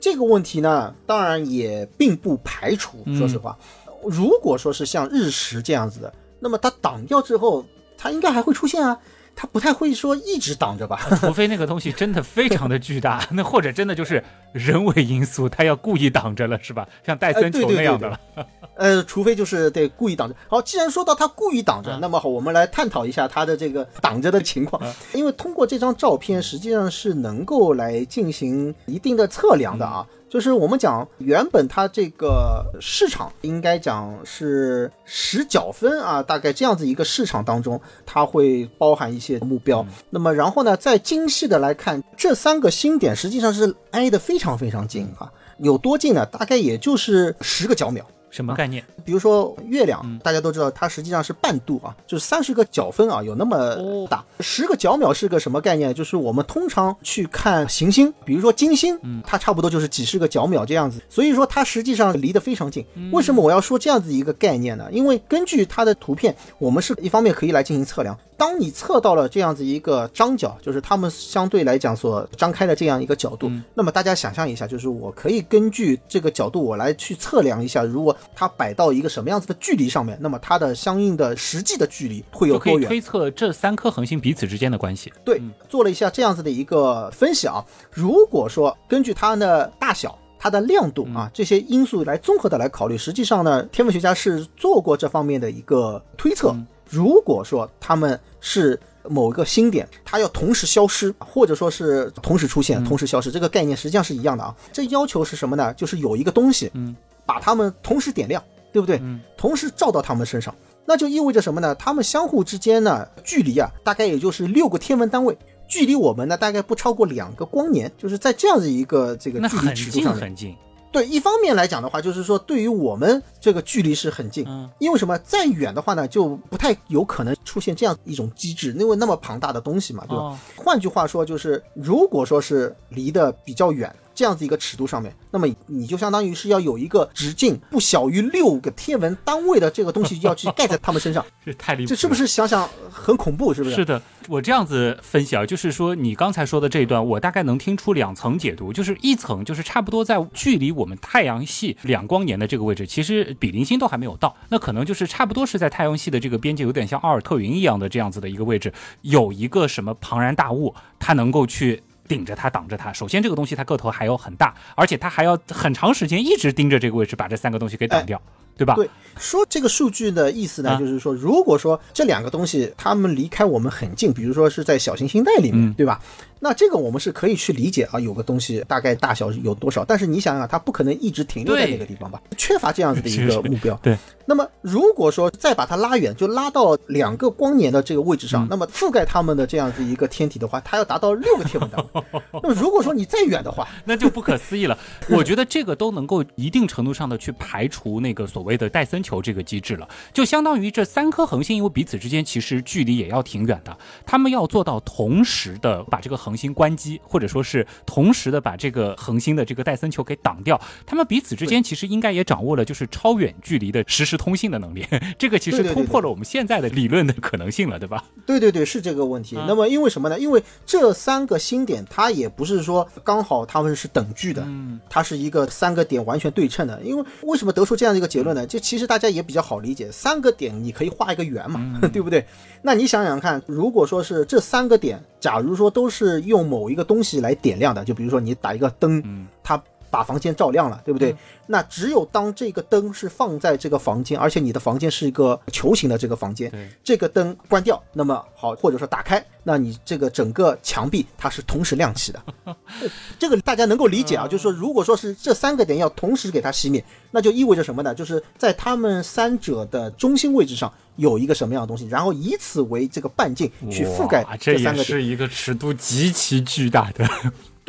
[0.01, 3.03] 这个问题呢，当然也并不排除。
[3.07, 3.59] 嗯说实话，
[4.05, 8.97] 如果说是像日食这样子的，那么它挡掉之后，它应该还会出现啊。
[9.41, 10.99] 它不太会说一直挡着吧？
[11.21, 14.21] 除非那个东西真的非常的巨大，那或者真的就是
[14.53, 16.89] 人为因素，他要故意挡着了，是吧？
[17.07, 18.19] 像戴森球那样的了。
[18.75, 20.35] 呃，除非就是得故意挡着。
[20.49, 24.83] 好，既然说到他故意挡着，嗯那么好，我们来探讨一下他的这个挡着的情况。
[25.15, 30.05] 因为通过这张照片，实际上是能够来进行一定的测量的啊。
[30.29, 39.85] 就是我们讲，原本它这个市场应该讲是十角分啊，大概这样子一个市场当中，它会包含一些目标。
[40.11, 46.27] 那么然后呢，再精细的来看，这三个星点实际上是挨得非常非常近啊，有多近呢？
[46.27, 48.05] 大概也就是十个角秒。
[48.31, 48.85] 什么概念？
[49.05, 54.25] 比如说月亮，嗯大家都知道它实际上是半度啊，就是三十个角分啊，有那么大。
[54.41, 55.93] 十个角秒是个什么概念？
[55.95, 61.01] 就是我们通常去看行星，比如说金星，它差不多就是几十个角秒这样子。
[61.09, 62.85] 所以说它实际上离得非常近。
[63.13, 64.89] 为什么我要说这样子一个概念呢？
[64.93, 68.19] 因为根据它的图片，我们是一方面可以来进行测量。
[68.39, 82.89] 当你测到了这样子一个张角，就是它们相对来讲所张开的这样一个角度，那么大家想象一下，就是我可以根据这个角度，我来去测量一下，如果它摆到一个什么样子的距离上面，那么它的相应的实际的距离会有多远？
[82.89, 85.13] 可以推测这三颗恒星彼此之间的关系。
[85.25, 87.65] 对，做了一下这样子的一个分析啊。
[87.91, 96.55] 如果说根据它的大小、它的亮度啊这些因素来综合的来考虑，实际上呢，天文学家是做过这方面的一个推测。
[96.89, 104.55] 如果说他们是某一个星点，它要同时消失，或者说是同时出现、同时消失，这个概念实际上是一样的啊。
[104.73, 105.73] 这要求是什么呢？
[105.75, 108.99] 就是有一个东西，嗯，把它们同时点亮，对不对？
[109.03, 111.75] 嗯，同时照到它们身上，那就意味着什么呢？
[111.75, 115.37] 它们相互之间呢，距离啊，大概也就是六个天文单位。
[115.67, 120.23] 距离我们呢，大概不超过两个光年，就是在这样子一个这个距离很近尺度上面。
[120.23, 120.57] 很近。
[120.91, 125.19] 对，一方面来讲的话，就是说对于我们这个距离是很近，嗯因为什么？
[125.19, 130.25] 再远的话呢，就不太有可能出现这样一种机制，因为那么庞大的东西嘛，对吧？
[130.25, 141.89] 哦换句话说，就是如果说是离得比较远，这样子一个尺度上面，那么你就相当于是要有一个直径不小于六个天文单位的这个东西要去盖在他们身上， 这太离谱了。
[141.89, 143.55] 这是不是想想很恐怖？
[143.55, 143.77] 是不是？
[143.77, 161.81] 是的，我这样子分析啊，就是说你刚才说的这一段，我大概能听出两层解读，就是一层就是差不多在距离我们太阳系两光年的这个位置，其实比邻星都还没有到，那可能就是差不多是在太阳系的这个边界，有点像奥尔特云一样的这样子的一个位置，有一个什么庞然大物，它能够去。
[162.09, 162.93] 顶着它，挡着它。
[162.93, 168.21] 首先，这个东西它个头还要很大，而且它还要很长时间一直盯着这个位置，把这三个东西给挡掉，
[168.57, 168.75] 对吧？
[168.75, 176.01] 对，说这个数据的意思呢，啊就是说，如果说这两个东西它们离开我们很近，比如说是在小行星带里面，嗯对吧？
[176.41, 182.21] 那这个我们是可以去理解啊，有个东西大概大小有多少，但是你想想，它不可能一直停留在那个地方吧？
[182.37, 183.75] 缺乏这样子的一个目标。
[183.83, 192.03] 对，那么如果说再把它拉远，就拉到两个光年的这个位置上，嗯那么覆盖它们的这样子一个天体的话，它要达到六个天文单位。
[192.43, 194.79] 那么如果说你再远的话， 那就不可思议了。
[195.09, 203.77] 我觉得这个都能够一定程度上的去排除那个所谓的戴森球这个机制了，就相当于这三颗恒星，因为彼此之间其实距离也要挺远的，
[204.07, 214.87] 他们要做到同时的把这个恒星关机，或者说是同时的把这个恒星的这个戴森球给挡掉，他们彼此之间其实应该也掌握了就是超远距离的实时通信的能力，
[215.19, 218.05] 这个其实突破了我们现在的理论的可能性了，对吧？
[218.27, 219.37] 对对对，是这个问题。
[219.37, 220.19] 啊那么因为什么呢？
[220.19, 226.81] 因为这三个星点它也不是说刚好它们是等距的，嗯它是一个三个点完全对称的。
[226.83, 228.47] 因为为什么得出这样的一个结论呢？
[228.47, 232.25] 就其实大家也比较好理解，三个点你可以画一个圆嘛， 对不对？
[232.63, 239.27] 那你想想看，如果说是这三个点，假如说都是用某一个东西来点亮的，就比如说你打一个灯，嗯。
[239.43, 241.15] 它把房间照亮了，对不对？
[241.47, 246.53] 那只有当这个灯是放在这个房间，而且你的房间是一个球形的这个房间，
[246.85, 252.23] 这个灯关掉，那么好，或者说打开，那你这个整个墙壁它是同时亮起的。
[252.45, 252.55] 呃
[253.19, 257.95] 这个大家能够理解啊，就是说，如果说是这三个点要同时给它熄灭，那就意味着什么呢？
[257.95, 264.99] 就是在他们三者的中心位置上有一个什么样的东西，然后以此为这个半径去覆盖这三个点。
[264.99, 267.09] 也是一个尺度极其巨大的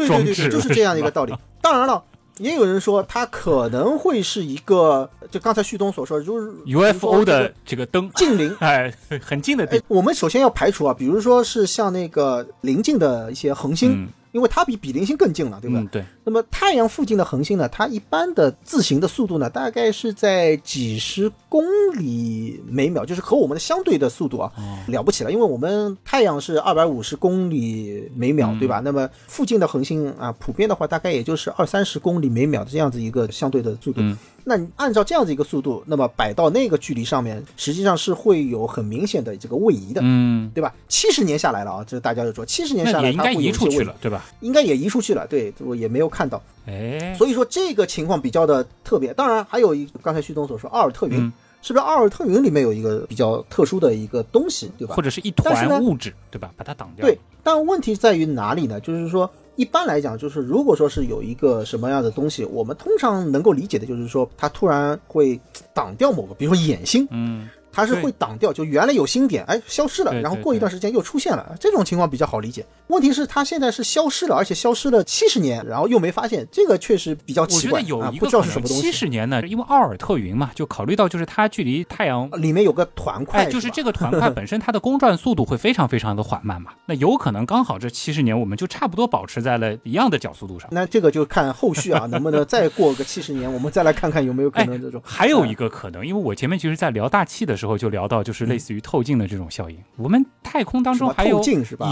[0.07, 1.33] 对对对就是这样的一个道理。
[1.61, 2.03] 当然了。
[2.39, 15.79] 也有人说它可能会是一个，就刚才旭东所说，就是 UFO 的这个灯，近邻， 哎，很近的地哎，我们首先要排除啊，比如说是像那个邻近的一些恒星，嗯因为它比比邻星更近了，对吧？
[15.79, 21.63] 嗯，对，那么太阳附近的恒星呢，它一般的自行的速度呢，大概是在几十公
[21.95, 25.31] 里每秒，就是和我们的相对的速度啊，哦了不起了。
[25.31, 28.81] 因为我们太阳是二百五十公里每秒，嗯对吧？
[28.83, 34.01] 那么附近的恒星啊，普遍的话大概也就是二三十公里每秒的这样子一个相对的速度。
[34.01, 40.01] 嗯那你按照这样子一个速度，那么摆到那个距离上面，实际上是会有很明显的这个位移的。
[40.03, 40.73] 嗯，对吧？
[40.87, 44.25] 七十年下来了啊，这大家就说七十年下来，应该移移出去了，，对吧？
[44.41, 45.25] 应该也移出去了。
[45.27, 46.41] 对，我也没有看到。
[46.65, 49.13] 哎，所以说这个情况比较的特别。
[49.13, 55.03] 当然，还有一刚才旭东所说，奥尔特云、嗯是不是奥尔特云里面有一个比较特殊的一个东西，对吧或？
[55.03, 56.49] 者是一团物质，对吧？
[56.55, 57.05] 把它挡掉。
[57.05, 58.79] 对，但问题在于哪里呢？
[58.79, 59.29] 就是说，
[59.59, 65.37] 一般来讲，就是如果说是有一个什么样的东西，我们通常能够理解的就是说，它突然会
[65.75, 72.65] 挡掉某个，比如说眼星，嗯，它是会挡掉，就原来有星点，哎，消失了，然后过一段时间又出现了，这种情况比较好理解。
[72.87, 78.91] 问题是它现在是消失了，而且消失了七十年，然后又没发现，这个确实比较奇怪啊，得有一个不知道是什么东西。
[78.91, 82.29] 十年呢，因为奥尔特云嘛，就考虑到就是它距离太阳。
[82.33, 90.67] 里面有个团块，哎，就是这个团块 本身它的公转速度会非常非常的缓慢嘛，那有可能刚好这七十年我们就差不多保持在了一样的角速度上。
[90.71, 95.01] 那这个就看后续啊，能不能再过个七十年，我们再来看看有没有可能这种。
[95.05, 99.77] 哎还有一个可能，因为我前面其实在聊大气的时候就聊到，就是类似于透镜的这种效应。
[99.97, 101.39] 我们太空当中还有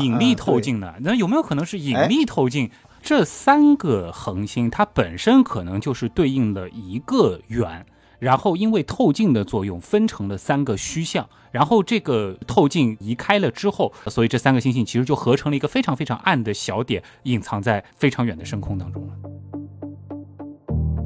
[0.02, 2.72] 引力嗯透镜呢，那有没有可能是引力透镜？
[3.02, 7.86] 这三个恒星它本身可能就是对应了一个圆。
[8.20, 19.14] 然后因为透镜的作用分成了三个虚像，然后这个透镜移开了之后，所以这三个星星其实就合成了一个非常非常暗的小点，隐藏在非常远的深空当中了。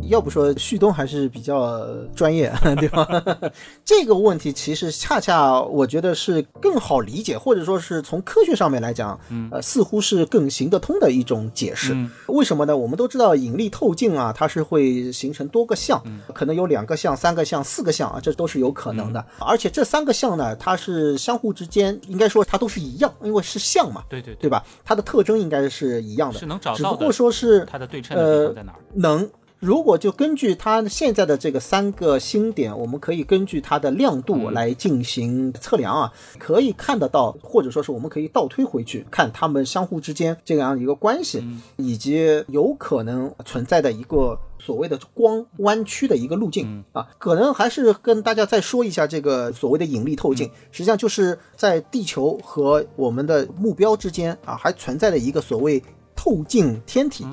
[0.08, 1.86] 要不说旭东还是比较
[2.16, 3.08] 专业， 对吧？
[3.86, 9.20] 这个问题其实恰恰我觉得是更好理解，或者说是从科学上面来讲，
[9.52, 11.94] 呃，似乎是更行得通的一种解释。
[11.94, 12.76] 嗯为什么呢？
[12.76, 16.02] 我们都知道引力透镜啊，它是会形成多个像，
[16.34, 19.24] 可能有两个像、三个像、四个像啊，这都是有可能的。
[19.40, 24.64] 而且这三个像呢，它是相互之间应该说它都是一样，因为是像嘛，对对对吧？
[24.84, 28.80] 它的特征应该是一样的，是能找到的只不过说是它的对称的地呃方在哪儿？
[28.94, 29.30] 能。
[29.62, 41.44] 如果就根据它现在的这个三个星点，我们可以根据它的亮度来进行测量啊，可以看得到，或者说是我们可以倒推回去看它们相互之间这样一个关系，
[41.78, 55.84] 以及有可能存在的一个所谓的光弯曲的一个路径啊，可能还是跟大家再说一下这个所谓的引力透镜，实际上就是在地球和我们的目标之间啊，还存在的一个所谓
[56.16, 57.28] 透镜天体。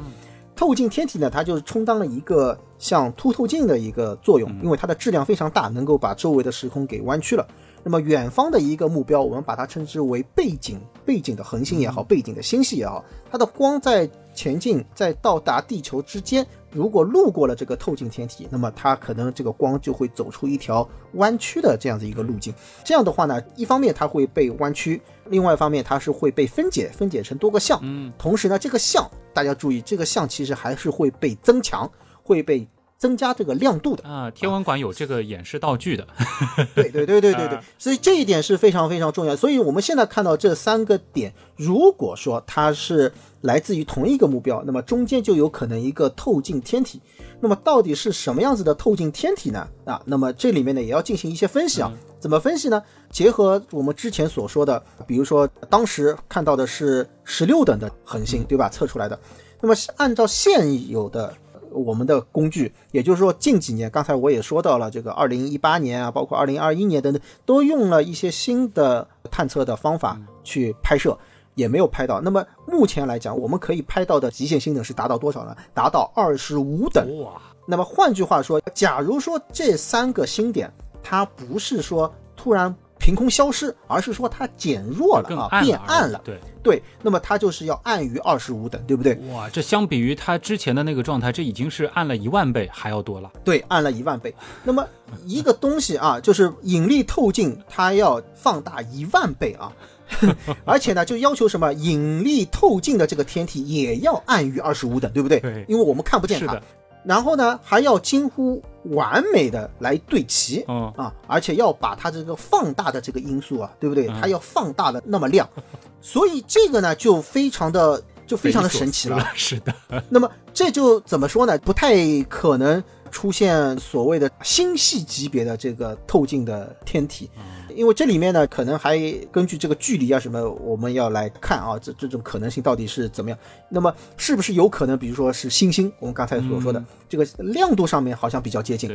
[0.59, 7.47] 透镜天体呢，它就是充当了一个像凸透镜的一个作用，因为它的质量非常大，能够把周围的时空给弯曲了。
[7.85, 22.53] 那么远方的一个目标，我们把它称之为背景，背景的恒星也好，背景的星系也好，它的光在前进，在到达地球之间，如果路过了这个透镜天体，那么它可能这个光就会走出一条弯曲的这样子一个路径。
[22.85, 27.79] 这样的话呢，一方面它会被弯曲，另外一方面它是会被分解，分解成多个像。
[27.83, 31.91] 嗯，同时呢，这个像大家注意，这个像其实还是会被增强，
[32.23, 34.07] 会被增加这个亮度的。
[34.07, 36.07] 啊，天文馆有这个演示道具的。
[36.75, 39.35] 对对对对对对啊，所以这一点是非常非常重要。
[39.37, 47.01] 所以我们现在看到这三个点，如果说它是来自于同一个目标，那么中间就有可能一个透镜天体。
[47.41, 49.67] 那么到底是什么样子的透镜天体呢？
[49.85, 51.93] 啊，那么这里面呢也要进行一些分析啊。
[52.19, 52.83] 怎么分析呢？
[53.13, 58.69] 结合我们之前所说的，比如说当时看到的是十六等的恒星，对吧？
[58.69, 59.17] 测出来的。
[59.61, 61.33] 那么按照现有的
[61.73, 71.17] 我们的工具，也就是说近几年，刚才我也说到了，这个二零一八年啊，包括二零二一年等等，都用了一些新的探测的方法去拍摄，
[71.55, 72.21] 也没有拍到。
[72.21, 75.57] 那么目前来讲，我们可以拍到的极限星等是达到多少呢？
[75.75, 77.23] 达到二十五等。
[77.23, 82.75] 哇，那么换句话说，假如说这三个星点它不是说突然
[83.09, 89.15] 凭空消失，而是说它减弱了啊，变暗了，对，对，那么它就是要暗于二十五等，对不对？
[89.33, 93.33] 哇，这相比于它之前的那个状态，这已经是暗了一万倍还要多了。
[93.43, 94.35] 对，暗了一万倍。
[94.63, 94.87] 那么
[95.25, 99.73] 一个东西啊，就是引力透镜，它要放大一万倍啊，
[100.67, 101.73] 而且呢，就要求什么？
[101.73, 105.41] 引力透镜的这个天体也要暗于二十五等，对不对？
[105.41, 106.61] 对因为我们看不见它
[107.05, 110.65] 然后呢，还要近乎完美的来对齐。
[110.69, 114.09] 嗯，啊，而且要把它这个放大的这个因素啊，对不对？
[114.09, 115.49] 嗯它要放大的那么亮，
[116.01, 119.27] 所以这个呢就非常的就非常的神奇了。
[119.35, 119.75] 是的，
[120.09, 121.57] 那么这就怎么说呢？
[121.59, 121.95] 不太
[122.25, 127.31] 可能出现所谓的星系级别的这个透镜的天体，
[127.75, 128.99] 因为这里面呢，可能还
[129.33, 133.39] 根据这个距离啊什么，我们要来看啊，这这种可能性到底是怎么样？
[133.69, 135.93] 那么是不是有可能，比如说是星星？
[135.99, 138.91] 我们刚才所说的、嗯这个亮度上面好像比较接近，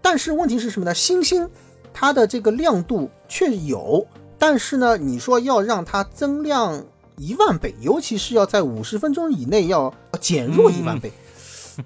[0.00, 0.94] 但是问题是什么呢？
[0.94, 1.46] 星星
[1.92, 4.06] 它的这个亮度确有，
[4.38, 6.82] 但是呢，你说要让它增亮
[7.18, 11.12] 一万倍，尤其是要在五十分钟以内要减弱一万倍，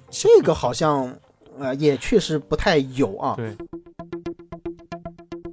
[0.09, 1.19] 这个好像
[1.59, 3.35] 呃也确实不太有啊。
[3.37, 3.57] 对，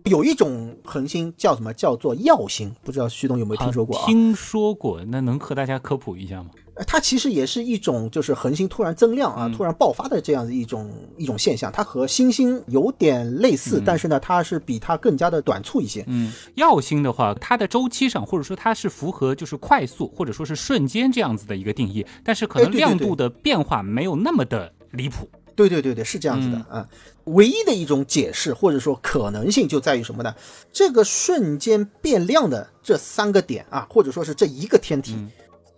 [0.10, 1.74] 有一种恒星叫什么？
[1.74, 4.06] 叫做耀星，不知道旭东有没有听说过啊？
[4.06, 6.50] 听说过，那能和大家科普一下吗？
[6.76, 11.70] 呃它其实也是一种就是恒星突然增亮啊、嗯突然爆发的这样的一种一种现象。
[11.72, 16.06] 它和星星有点类似，嗯但是呢，它是比它更加的短促一些。
[16.08, 25.18] 嗯，耀星的话，它的周期上，或者说它是符合就是快速或者说是瞬间这样子的一个定义，但是可能亮度的变化没有那么的离谱。
[25.26, 26.90] 对对对对对对对，是这样子的嗯啊。
[27.26, 30.34] 唯一的一种解释或者说可能性就在于什么呢？
[30.72, 35.30] 这个瞬间变亮的这三个点啊，或者说是这一个天体，嗯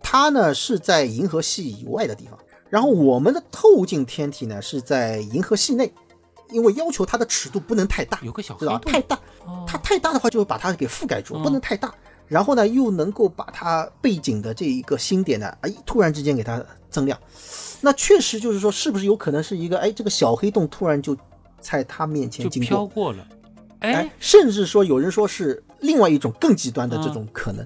[0.03, 2.37] 它呢是在银河系以外的地方，
[2.69, 5.91] 然后我们的透镜天体呢是在银河系内，
[6.51, 8.91] 因为要求它的尺度不能太大，有个小知道吧？
[8.91, 9.15] 太大，
[9.45, 11.93] 哦它太大的话就会把它给覆盖住，嗯不能太大。
[12.27, 17.19] 然后呢，又能够把它背景的这一个星点呢，哎，突然之间给它增亮。
[17.81, 21.17] 那确实就是说，是不是有可能是一个哎，这个小黑洞突然就
[21.59, 22.67] 在他面前就经过？
[22.69, 23.27] 飘过了。
[23.79, 27.65] 哎哎，，甚至说有人说是另外一种更极端的这种可能，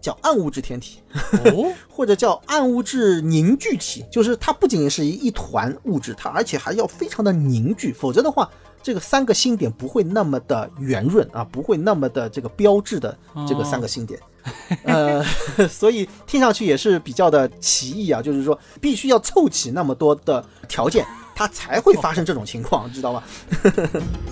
[0.00, 1.00] 叫暗物质天体，
[1.44, 8.50] 哦， 或者叫暗物质凝聚体，就是它不仅仅是一团物质，它而且还要非常的凝聚，否则的话，
[8.82, 13.16] 这个三个星点不会那么的圆润啊，不会那么的这个标志的
[13.46, 14.18] 这个三个星点。
[14.84, 15.22] 呃，
[15.70, 23.22] 所以听上去也是比较的奇异啊，就是说必须要凑齐那么多的条件，它才会发生这种情况，知道吗？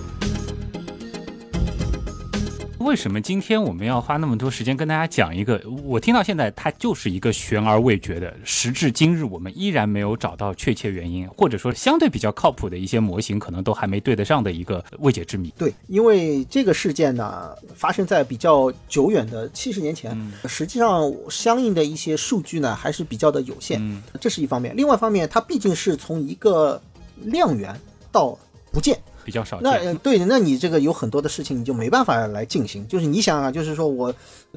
[2.81, 5.63] 为什么今天我们要花那么多时间跟大家讲一个？
[5.85, 15.53] 我听到现在它就是一个悬而未决的，时至今日我们依然没有找到确切原因，或者说相对比较靠谱的一些模型，可能都还没对得上的一个未解之谜。
[15.59, 20.17] 对，因为这个事件呢发生在比较久远的七十年前，
[20.47, 24.75] 实际上相应的一些数据呢还是比较的有限，嗯这是一方面。
[24.75, 26.81] 另外一方面，它毕竟是从一个
[27.25, 27.79] 量源
[28.11, 28.39] 到
[28.73, 32.87] 不见，比较少那对，那你这个有很多的事情你就没办法来进行。
[32.89, 34.15] 就是你想啊，就是说我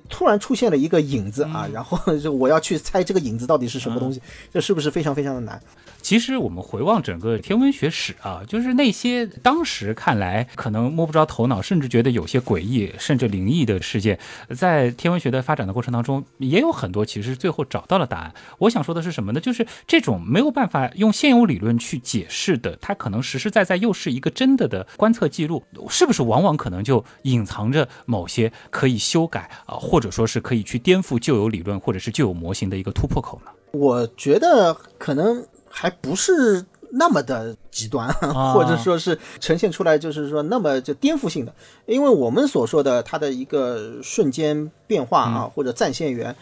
[0.09, 5.61] 突然出现了一个影子啊，然后就我要去猜这个影子到底是什么东西，这是不是非常非常的难？
[6.01, 18.33] 其实我们回望整个天文学史啊，就是那些当时看来可能摸不着头脑，甚至觉得有些诡异甚至灵异的事件，在天文学的发展的过程当中，也有很多其实最后找到了答案。
[18.57, 19.39] 我想说的是什么呢？
[19.39, 33.51] 就是这种没有办法用现有理论去解释的，它可能实实在在又是一个真的的观测记录，是不是往往可能就隐藏着某些可以修改啊，或者说是可以去颠覆旧有理论或者是旧有模型的一个突破口呢？
[33.71, 41.53] 我觉得可能还不是那么的极端，啊或者说是呈现出来就是说那么就颠覆性的。
[41.85, 46.35] 因为我们所说的它的一个瞬间变化啊，或者暂线源。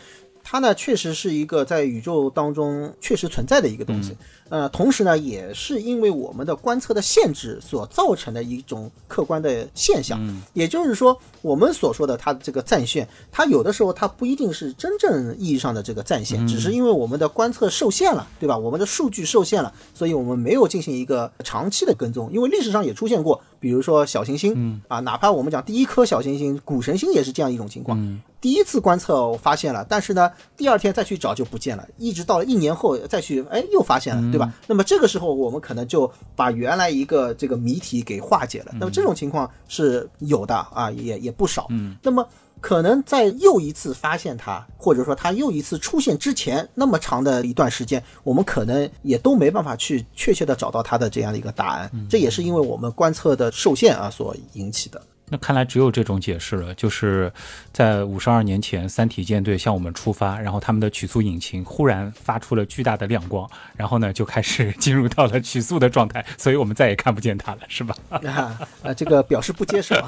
[0.43, 4.17] 它呢，确实是一个在宇宙当中确实存在的一个东西，
[4.51, 10.19] 呃，同时呢，也是因为我们的观测的限制所造成的一种客观的现象。
[10.51, 18.57] 也就是说，我们所说的它这个暂线，它有的时候它不一定是真正意义上的这个暂现，只是因为我们的观测受限了，对吧？
[18.57, 22.29] 我们的数据受限了，所以我们没有进行一个长期的跟踪。
[22.33, 28.19] 因为历史上也出现过，比如说小行星，啊，哪怕我们讲第一颗小行星谷神星也是这样一种情况。
[28.41, 34.40] 第一次观测我发现了，但是呢，第二天再去找就不见了，一直到了一年后再去，哎，又发现了，对吧？
[34.67, 38.71] 那么这个时候我们可能就把原来一个这个谜题给化解了。
[38.79, 41.67] 那么这种情况是有的啊，也也不少。
[41.69, 42.27] 嗯，那么
[42.59, 51.91] 可能在又一次发现它，或者说它又一次出现之前那么长的一段时间，我们可能也都没办法去确切的找到它的这样的一个答案。
[52.09, 55.01] 这也是因为我们观测的受限啊所引起的。
[55.31, 57.31] 那看来只有这种解释了，就是
[57.71, 67.95] 在五十二年前，三体舰队向我们出发，然后他们的曲速引擎忽然发出了巨大的亮光，然后呢就开始 进入到了曲速的状态，所以我们再也看不见它了，是吧？
[68.09, 69.95] 啊，呃，这个表示不接受。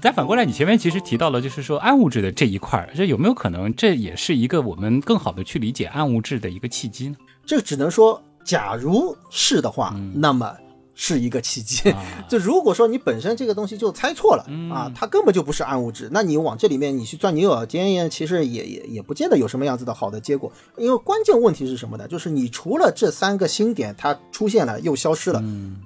[0.00, 7.16] 再反过来，你前面其实提到了，就是说暗物质的这一块儿，这有没有可能这也是一个我们更好的去理解暗物质的一个契机呢？
[7.46, 10.52] 这只能说，假如是的话，那么。
[11.02, 11.94] 是一个契机。
[12.28, 20.52] 就如果说你本身这个东西就猜错了啊，它根本就不是暗物质，那你往这里面你去钻牛角尖，其实也也也不见得有什么样子的好的结果。
[20.76, 22.06] 因为关键问题是什么呢？
[22.06, 25.42] 就是你除了这三个星点它出现了又消失了，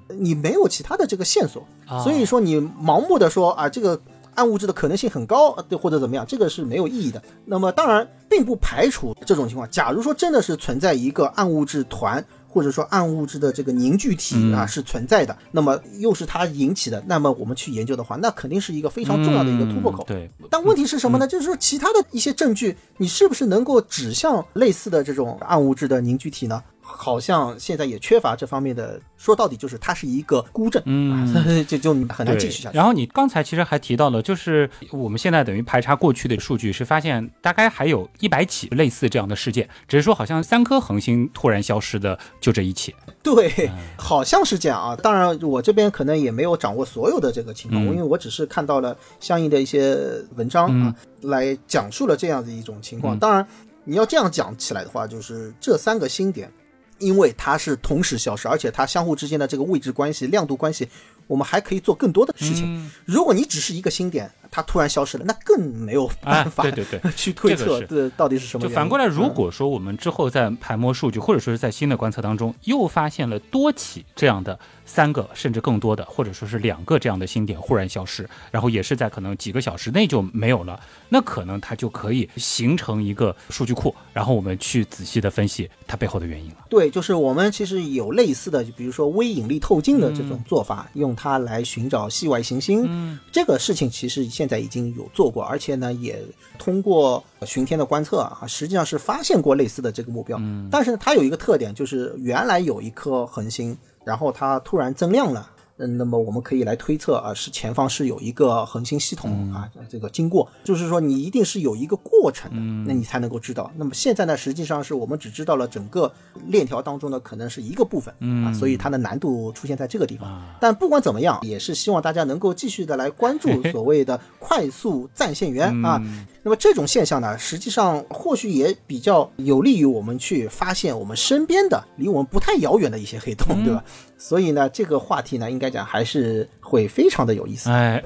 [0.09, 1.65] 你没有其他的这个线索，
[2.03, 3.97] 所以说你盲目的说啊这个。
[4.35, 7.23] 暗物质的可能性很高，对或者怎么样，这个是没有意义的。
[7.45, 9.65] 那么当然，并不排除这种情况。
[9.71, 12.21] 假如说真的是存在一个暗物质团，
[12.55, 20.05] 或者说暗物质的这个凝聚体啊是存在的，那么又是它引起的，那么我们去研究的话，那肯定是一个非常重要的一个突破口。
[20.07, 20.31] 对。
[20.49, 21.27] 但问题是什么呢？
[21.27, 26.63] 就是说其他的一些证据，你是不是能够指向类似的这种暗物质的凝聚体呢？
[26.95, 31.33] 好像现在也缺乏这方面的，说到底就是它是一个孤证，嗯，
[31.67, 32.77] 就就很难继续下去。
[32.77, 42.95] 然后你刚才其实还提到了，就是我们现在等于排查过去的数据，是发现大概还有一百起类似这样的事件，只是说好像三颗恒星突然消失的就这一起。
[43.21, 44.95] 对，好像是这样啊。
[44.95, 49.97] 当然，我这边可能也没有掌握所有的这个情况，因为我只是看到了相应的一些
[50.35, 53.17] 文章啊，来讲述了这样的一种情况。
[53.17, 53.45] 当然，
[53.83, 56.51] 你要这样讲起来的话，就是这三个星点。
[56.99, 60.87] 因为它是同时消失，而且它相互之间的这个位置关系、亮度关系，
[61.27, 62.91] 我们还可以做更多的事情。
[63.05, 68.65] 如果你只是一个星点，它突然消失了，那更没有办法对对对 去推测这到底是什么。
[68.65, 80.79] 就反过来，如果说我们之后在排摸数据，或者说是在新的观测当中，又发现了多起这样的三个甚至更多的，或者说是两个这样的星点忽然消失，然后也是在可能几个小时内就没有了，
[81.09, 86.55] 那可能它就可以形成一个数据库，然后我们去仔细的分析它背后的原因了。
[86.69, 92.85] 对，就是我们其实有类似的，就比如说微引力透镜的这种做法，用它来寻找系外行星。
[92.87, 96.21] 嗯，这个事情其实现在已经有做过，而且呢，也
[96.57, 100.37] 通过巡天的观测啊，实际上是发现过类似的这个目标。
[100.41, 105.51] 嗯，但是呢，它有一个特点，就是原来有一颗恒星，然后它突然增亮了。
[105.77, 112.57] 嗯，那么我们可以来推测啊，是前方是有一个恒星系统啊，这个经过，就是说你一定是有一个过程的，
[112.87, 113.69] 那你才能够知道。
[113.75, 116.11] 那么现在呢，实际上是我们只知道了整个
[116.47, 118.13] 链条当中呢，可能是一个部分
[118.45, 120.41] 啊，所以它的难度出现在这个地方。
[120.61, 126.01] 但不管怎么样，也是希望大家能够继续的来关注所谓的快速暂线源啊。
[126.45, 133.83] 那么这种现象呢，实际上或许也比较有利于我们去发现我们身边的离我们不太遥远的一些黑洞，对吧？
[134.15, 137.71] 所以呢，这个话题呢，应该讲还是会非常的有意思。
[137.71, 137.99] 哎。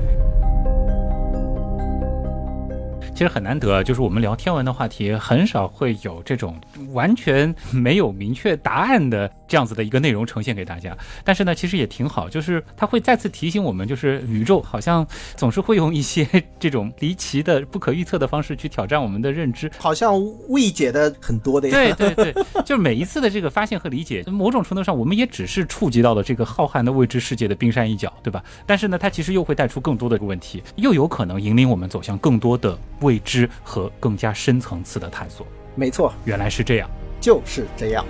[3.20, 6.56] 其实很难得，就是我们聊天文的话题，很少会有这种
[6.94, 10.98] 完全没有明确答案的这样子的一个内容呈现给大家。
[11.22, 15.06] 但是呢，其实也挺好，就是它会再次提醒我们，就是宇宙好像
[15.36, 16.26] 总是会用一些
[16.58, 20.18] 这种离奇的、不可预测的方式去挑战我们的认知， 好像
[20.48, 21.70] 未解的很多的。
[21.70, 22.34] 对对对，
[22.66, 28.42] 就是每一次的这个发现和理解，某种程度上，我们也只是触及到了这个浩瀚的未知世界的冰山一角，对吧？
[28.66, 32.80] 但是呢，它其实又会带出更多的问题，又有可能引领我们走向更多的。
[33.02, 36.90] 未知和更加深层次的探索，没错，原来是这样，
[37.20, 38.06] 就是这样。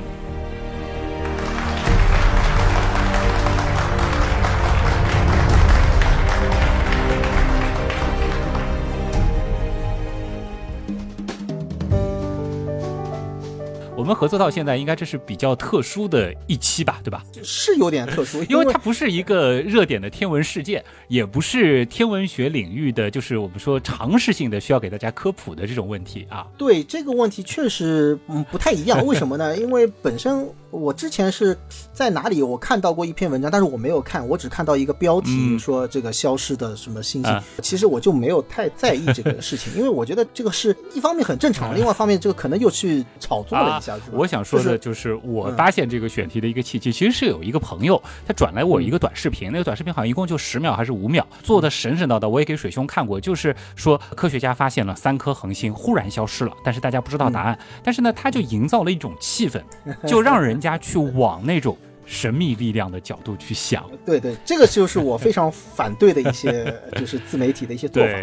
[14.09, 17.23] 们合作到现在，应该这是比较特殊的一期吧，对吧？
[17.43, 26.47] 是有点特殊， 因为它不是一个热点的天文事件，也不是天文学领域的，就是我们说常识性的需要给大家科普的这种问题啊。
[26.57, 29.55] 对这个问题确实嗯不太一样，为什么呢？
[29.55, 30.49] 因为本身。
[30.71, 31.57] 我之前是
[31.91, 32.43] 在哪里？
[32.43, 37.41] 我看到过一篇文章，但是我没有看，我只看到一个标题说这个消失的什么星星。
[37.61, 43.97] 其实我就没有太在意这个事情，因为我觉得这个是一方面很正常，另外一方面这个可能又去炒作了一下。
[44.11, 52.29] 我想说的就是，我发现这个选题的一个契机，其实是有一个朋友他转来我一个短视频，那个短视频好像一共就十秒还是五秒，做的神神叨叨。
[52.29, 57.57] 我也给水兄看过，就是说科学家发现了三颗恒星忽然消失了，但是大家不知道答案。
[57.83, 59.61] 但是呢，他就营造了一种气氛，
[60.07, 60.58] 就让人。
[60.59, 68.13] 家去往那种神秘力量的角度去想，对对，这个就是我非常反对的一些， 就是自媒体的一些做法。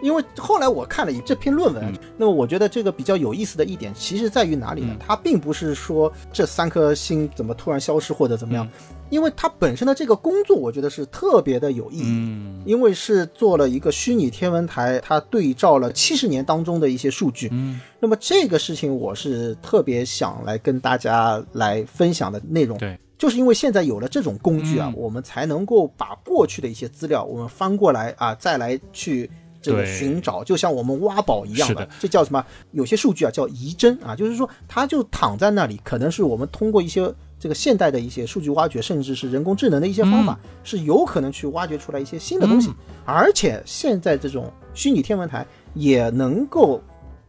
[0.00, 4.96] 因为后来我看了这篇论文，那么我觉得这个比较有意思的一点，其实在于哪里呢？
[5.04, 8.68] 它并不是说这三颗星怎么突然消失或者怎么样，
[9.10, 12.62] 因为它本身的这个工作，我觉得是特别的有意义。
[12.64, 17.48] 因为是做了一个虚拟天文台，它对照了七十年当中的一些数据。
[17.52, 22.76] 嗯，那么这个事情我是特别想来跟大家来分享的内容。
[22.78, 29.30] 对，就是因为现在有了这种工具啊，我们才能够把过去的一些资料我们翻过来啊，再来去。
[29.60, 32.42] 这个寻找就像我们挖宝一样的，这叫什么？
[32.70, 42.70] 有些数据啊叫遗真啊，就是说它就躺在那里，可能是我们通过一些这个现代的一些数据挖掘，甚至是人工智能的一些方法，是有可能去挖掘出来一些新的东西。
[43.04, 46.82] 而且现在这种虚拟天文台也能够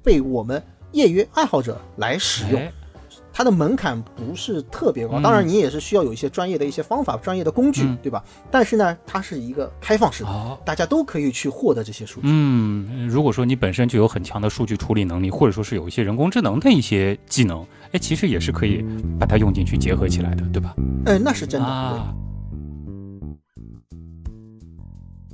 [0.04, 2.62] 被我们业余爱好者来使用。
[3.32, 8.24] 它的门槛不是特别高，当然你也是需要有一些专业的一些方法、专业的工具，对吧？
[8.52, 12.28] 但是呢，它是一个开放式的，大家都可以去获得这些数据。
[12.28, 18.84] 嗯，如果说你本身就有很强的数据处理能力，或者说是有一些人工智能的一些技能，哎，其实也是可以
[19.20, 20.74] 把它用进去结合起来的，对吧？
[21.06, 22.16] 嗯，那是真的。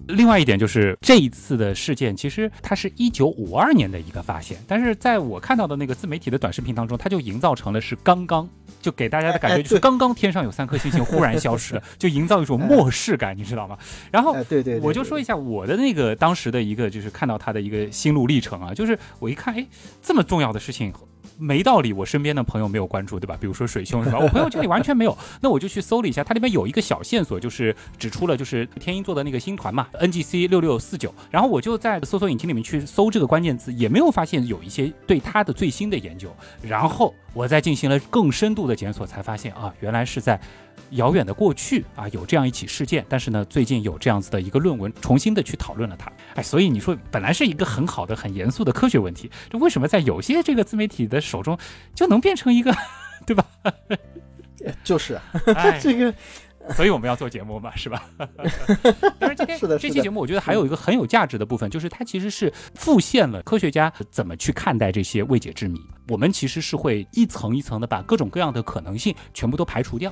[0.08, 8.48] 另外一点就是这一次的事件，其实它是一九五二年的一个发现，但是在我看到的那个自媒体的短视频当中，它就营造成了是刚刚，
[8.82, 13.78] 就给大家的感觉就是刚刚天上有三颗星星忽然消失了，就营造一种末世感，你知道吗？
[14.12, 19.66] 然后， 对对，我就说一下我的那个当时的一个就是看到他的一个心路历程啊，就是我一看，哎，
[20.02, 20.94] 这么重要的事情。
[21.38, 23.38] 没道理，我身边的朋友没有关注，对吧？
[23.40, 24.18] 比如说水兄是吧？
[24.22, 25.18] 我朋友圈里完全没有。
[25.42, 31.14] 那我就去搜了一下，它里面有一个小线索，就是指出了就是天鹰座的那个星团嘛，NGC 六六四九。
[31.30, 36.34] 然后我就在搜索引擎里面去搜这个关键字，也没有发现有一些对它的最新的研究。
[36.62, 40.40] 然后我再进行了更深度的检索，才发现啊，原来是在。
[40.92, 46.12] 遥远的过去啊，有这样一起事件，但是呢，最近有这样子的一个论文，重新的去讨论了它。
[46.36, 51.58] 哎，所以你说本来是一个很好的、很严肃的科学问题，这为什么在有些这个自媒体的手中
[51.94, 52.74] 就能变成一个，
[53.26, 53.46] 对吧？
[54.84, 55.20] 就是，
[55.80, 56.14] 这个，
[56.74, 58.10] 所以我们要做节目嘛，是吧？
[59.20, 65.80] 但是今天这期节目，我觉得还有一个很有价值的部分，就是它其实是复现了科学家怎么去看待这些未解之谜。
[66.08, 70.12] 我们其实是会一层一层的把各种各样的可能性全部都排除掉。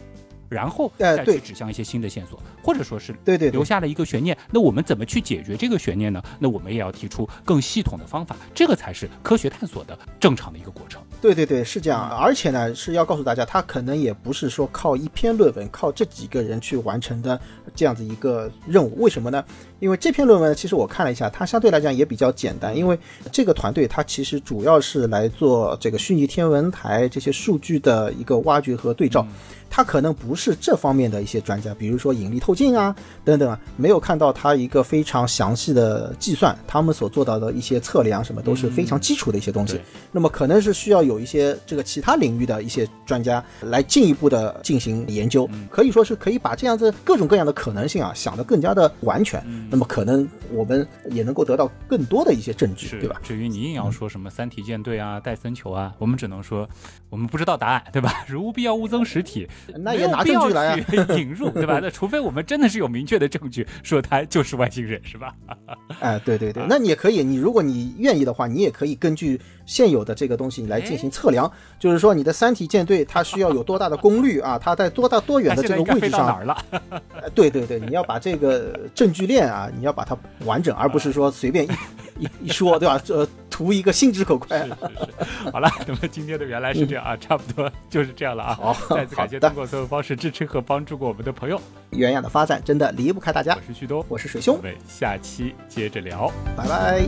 [0.54, 4.38] 然后再去指向一些新的线索，或者说是对对留下了一个悬念。
[4.52, 6.22] 那我们怎么去解决这个悬念呢？
[6.40, 11.02] 那我们也要提出更系统的方法，这个才是科学探索的正常的一个过程。
[11.20, 12.10] 对对对，是这样。
[12.10, 17.40] 而且呢，是要告诉大家，他可能也不是说靠一篇论文，靠这几个人去完成的
[17.74, 19.02] 这样子一个任务。
[19.02, 19.44] 为什么呢？
[19.80, 22.76] 因为这篇论文其实我看了一下，它相对来讲也比较简单。
[22.76, 22.98] 因为
[23.32, 29.26] 这个团队它其实主要是来做这个虚拟天文台这些数据的一个挖掘和对照。
[29.76, 32.96] 他可能不是这方面的一些专家，比如说引力透镜啊
[33.26, 39.82] 等等啊，没有看到他一个非常详细的计算，他们所做到的一些测量什么都是非常基础的一些东西。
[40.12, 49.44] 那么可能是需要有一些这个其他领域的一些专家来进一步的进行研究，可以说是可以把这样子各种各样的可能性啊想得更加的完全。
[49.72, 53.20] 那么可能我们也能够得到更多的一些证据，对吧？
[53.24, 56.70] 至于你硬要说什么三体舰队啊、戴森球啊，我们只能说
[57.10, 58.24] 我们不知道答案，对吧？
[58.30, 59.50] 如无必要，勿增实体。
[59.78, 60.78] 那也拿证据来啊
[61.18, 61.80] 引入，对吧？
[61.82, 65.34] 那除非我们真的是有明确的证据说他就是外星人，是吧？
[66.00, 74.60] 哎，对对对，那你也可以，你如果你愿意的话，你也可以根据现有的这个东西来进行测量， 就是说你的三体舰队它需要有多大的功率啊？
[74.62, 76.26] 它在多大多远的这个位置上？
[76.26, 76.58] 哪儿了？
[77.36, 81.70] 对对对，你要把这个证据链啊，你要把它完整，而不是说随便一
[82.20, 83.02] 一一说，对吧？
[83.10, 83.28] 呃。
[83.54, 84.58] 图一个心直口快。
[84.58, 88.56] 是是是，好了，那么今天的原来是这样啊，差不多就是这样了啊。
[88.56, 91.62] 好， 再次感谢通过所有方式支持和帮助过我们的朋友。
[91.92, 93.54] 原雅的发展真的离不开大家。
[93.56, 97.04] 我是旭东，我是水兄，我们下期接着聊，拜拜。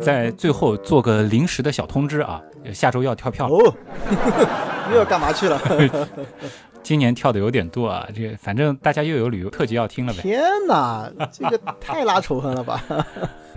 [0.00, 2.40] 在最后做个临时的小通知啊，
[2.72, 3.56] 下周要跳票了。
[3.56, 3.74] 哦，
[4.92, 5.60] 又要干嘛去了？
[6.86, 10.20] 今年跳的有点多啊，这反正大家又有旅游特辑要听了呗。
[10.22, 12.80] 天哪，这个太拉仇恨了吧？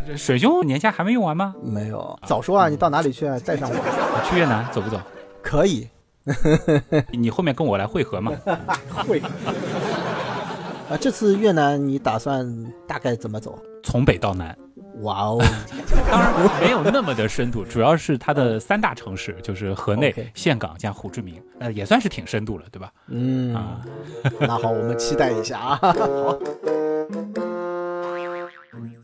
[0.07, 1.53] 这 水兄年假还没用完吗？
[1.61, 2.67] 没有，早说啊！
[2.69, 3.37] 你到哪里去啊？
[3.45, 4.23] 带上我。
[4.27, 4.99] 去越南走不走？
[5.43, 5.87] 可以，
[7.13, 8.31] 你后面跟我来会合嘛？
[9.05, 9.19] 会。
[10.89, 12.43] 啊，这次越南你打算
[12.87, 13.59] 大概怎么走？
[13.83, 14.57] 从北到南。
[15.01, 15.41] 哇哦，
[16.11, 22.91] 当然没有那么的深度，主要是它的三大城市就是河内、岘港加胡志明，呃，也算是挺深度了，对吧？
[23.07, 23.81] 嗯啊，
[24.39, 26.39] 那好，我们期待一下啊，好。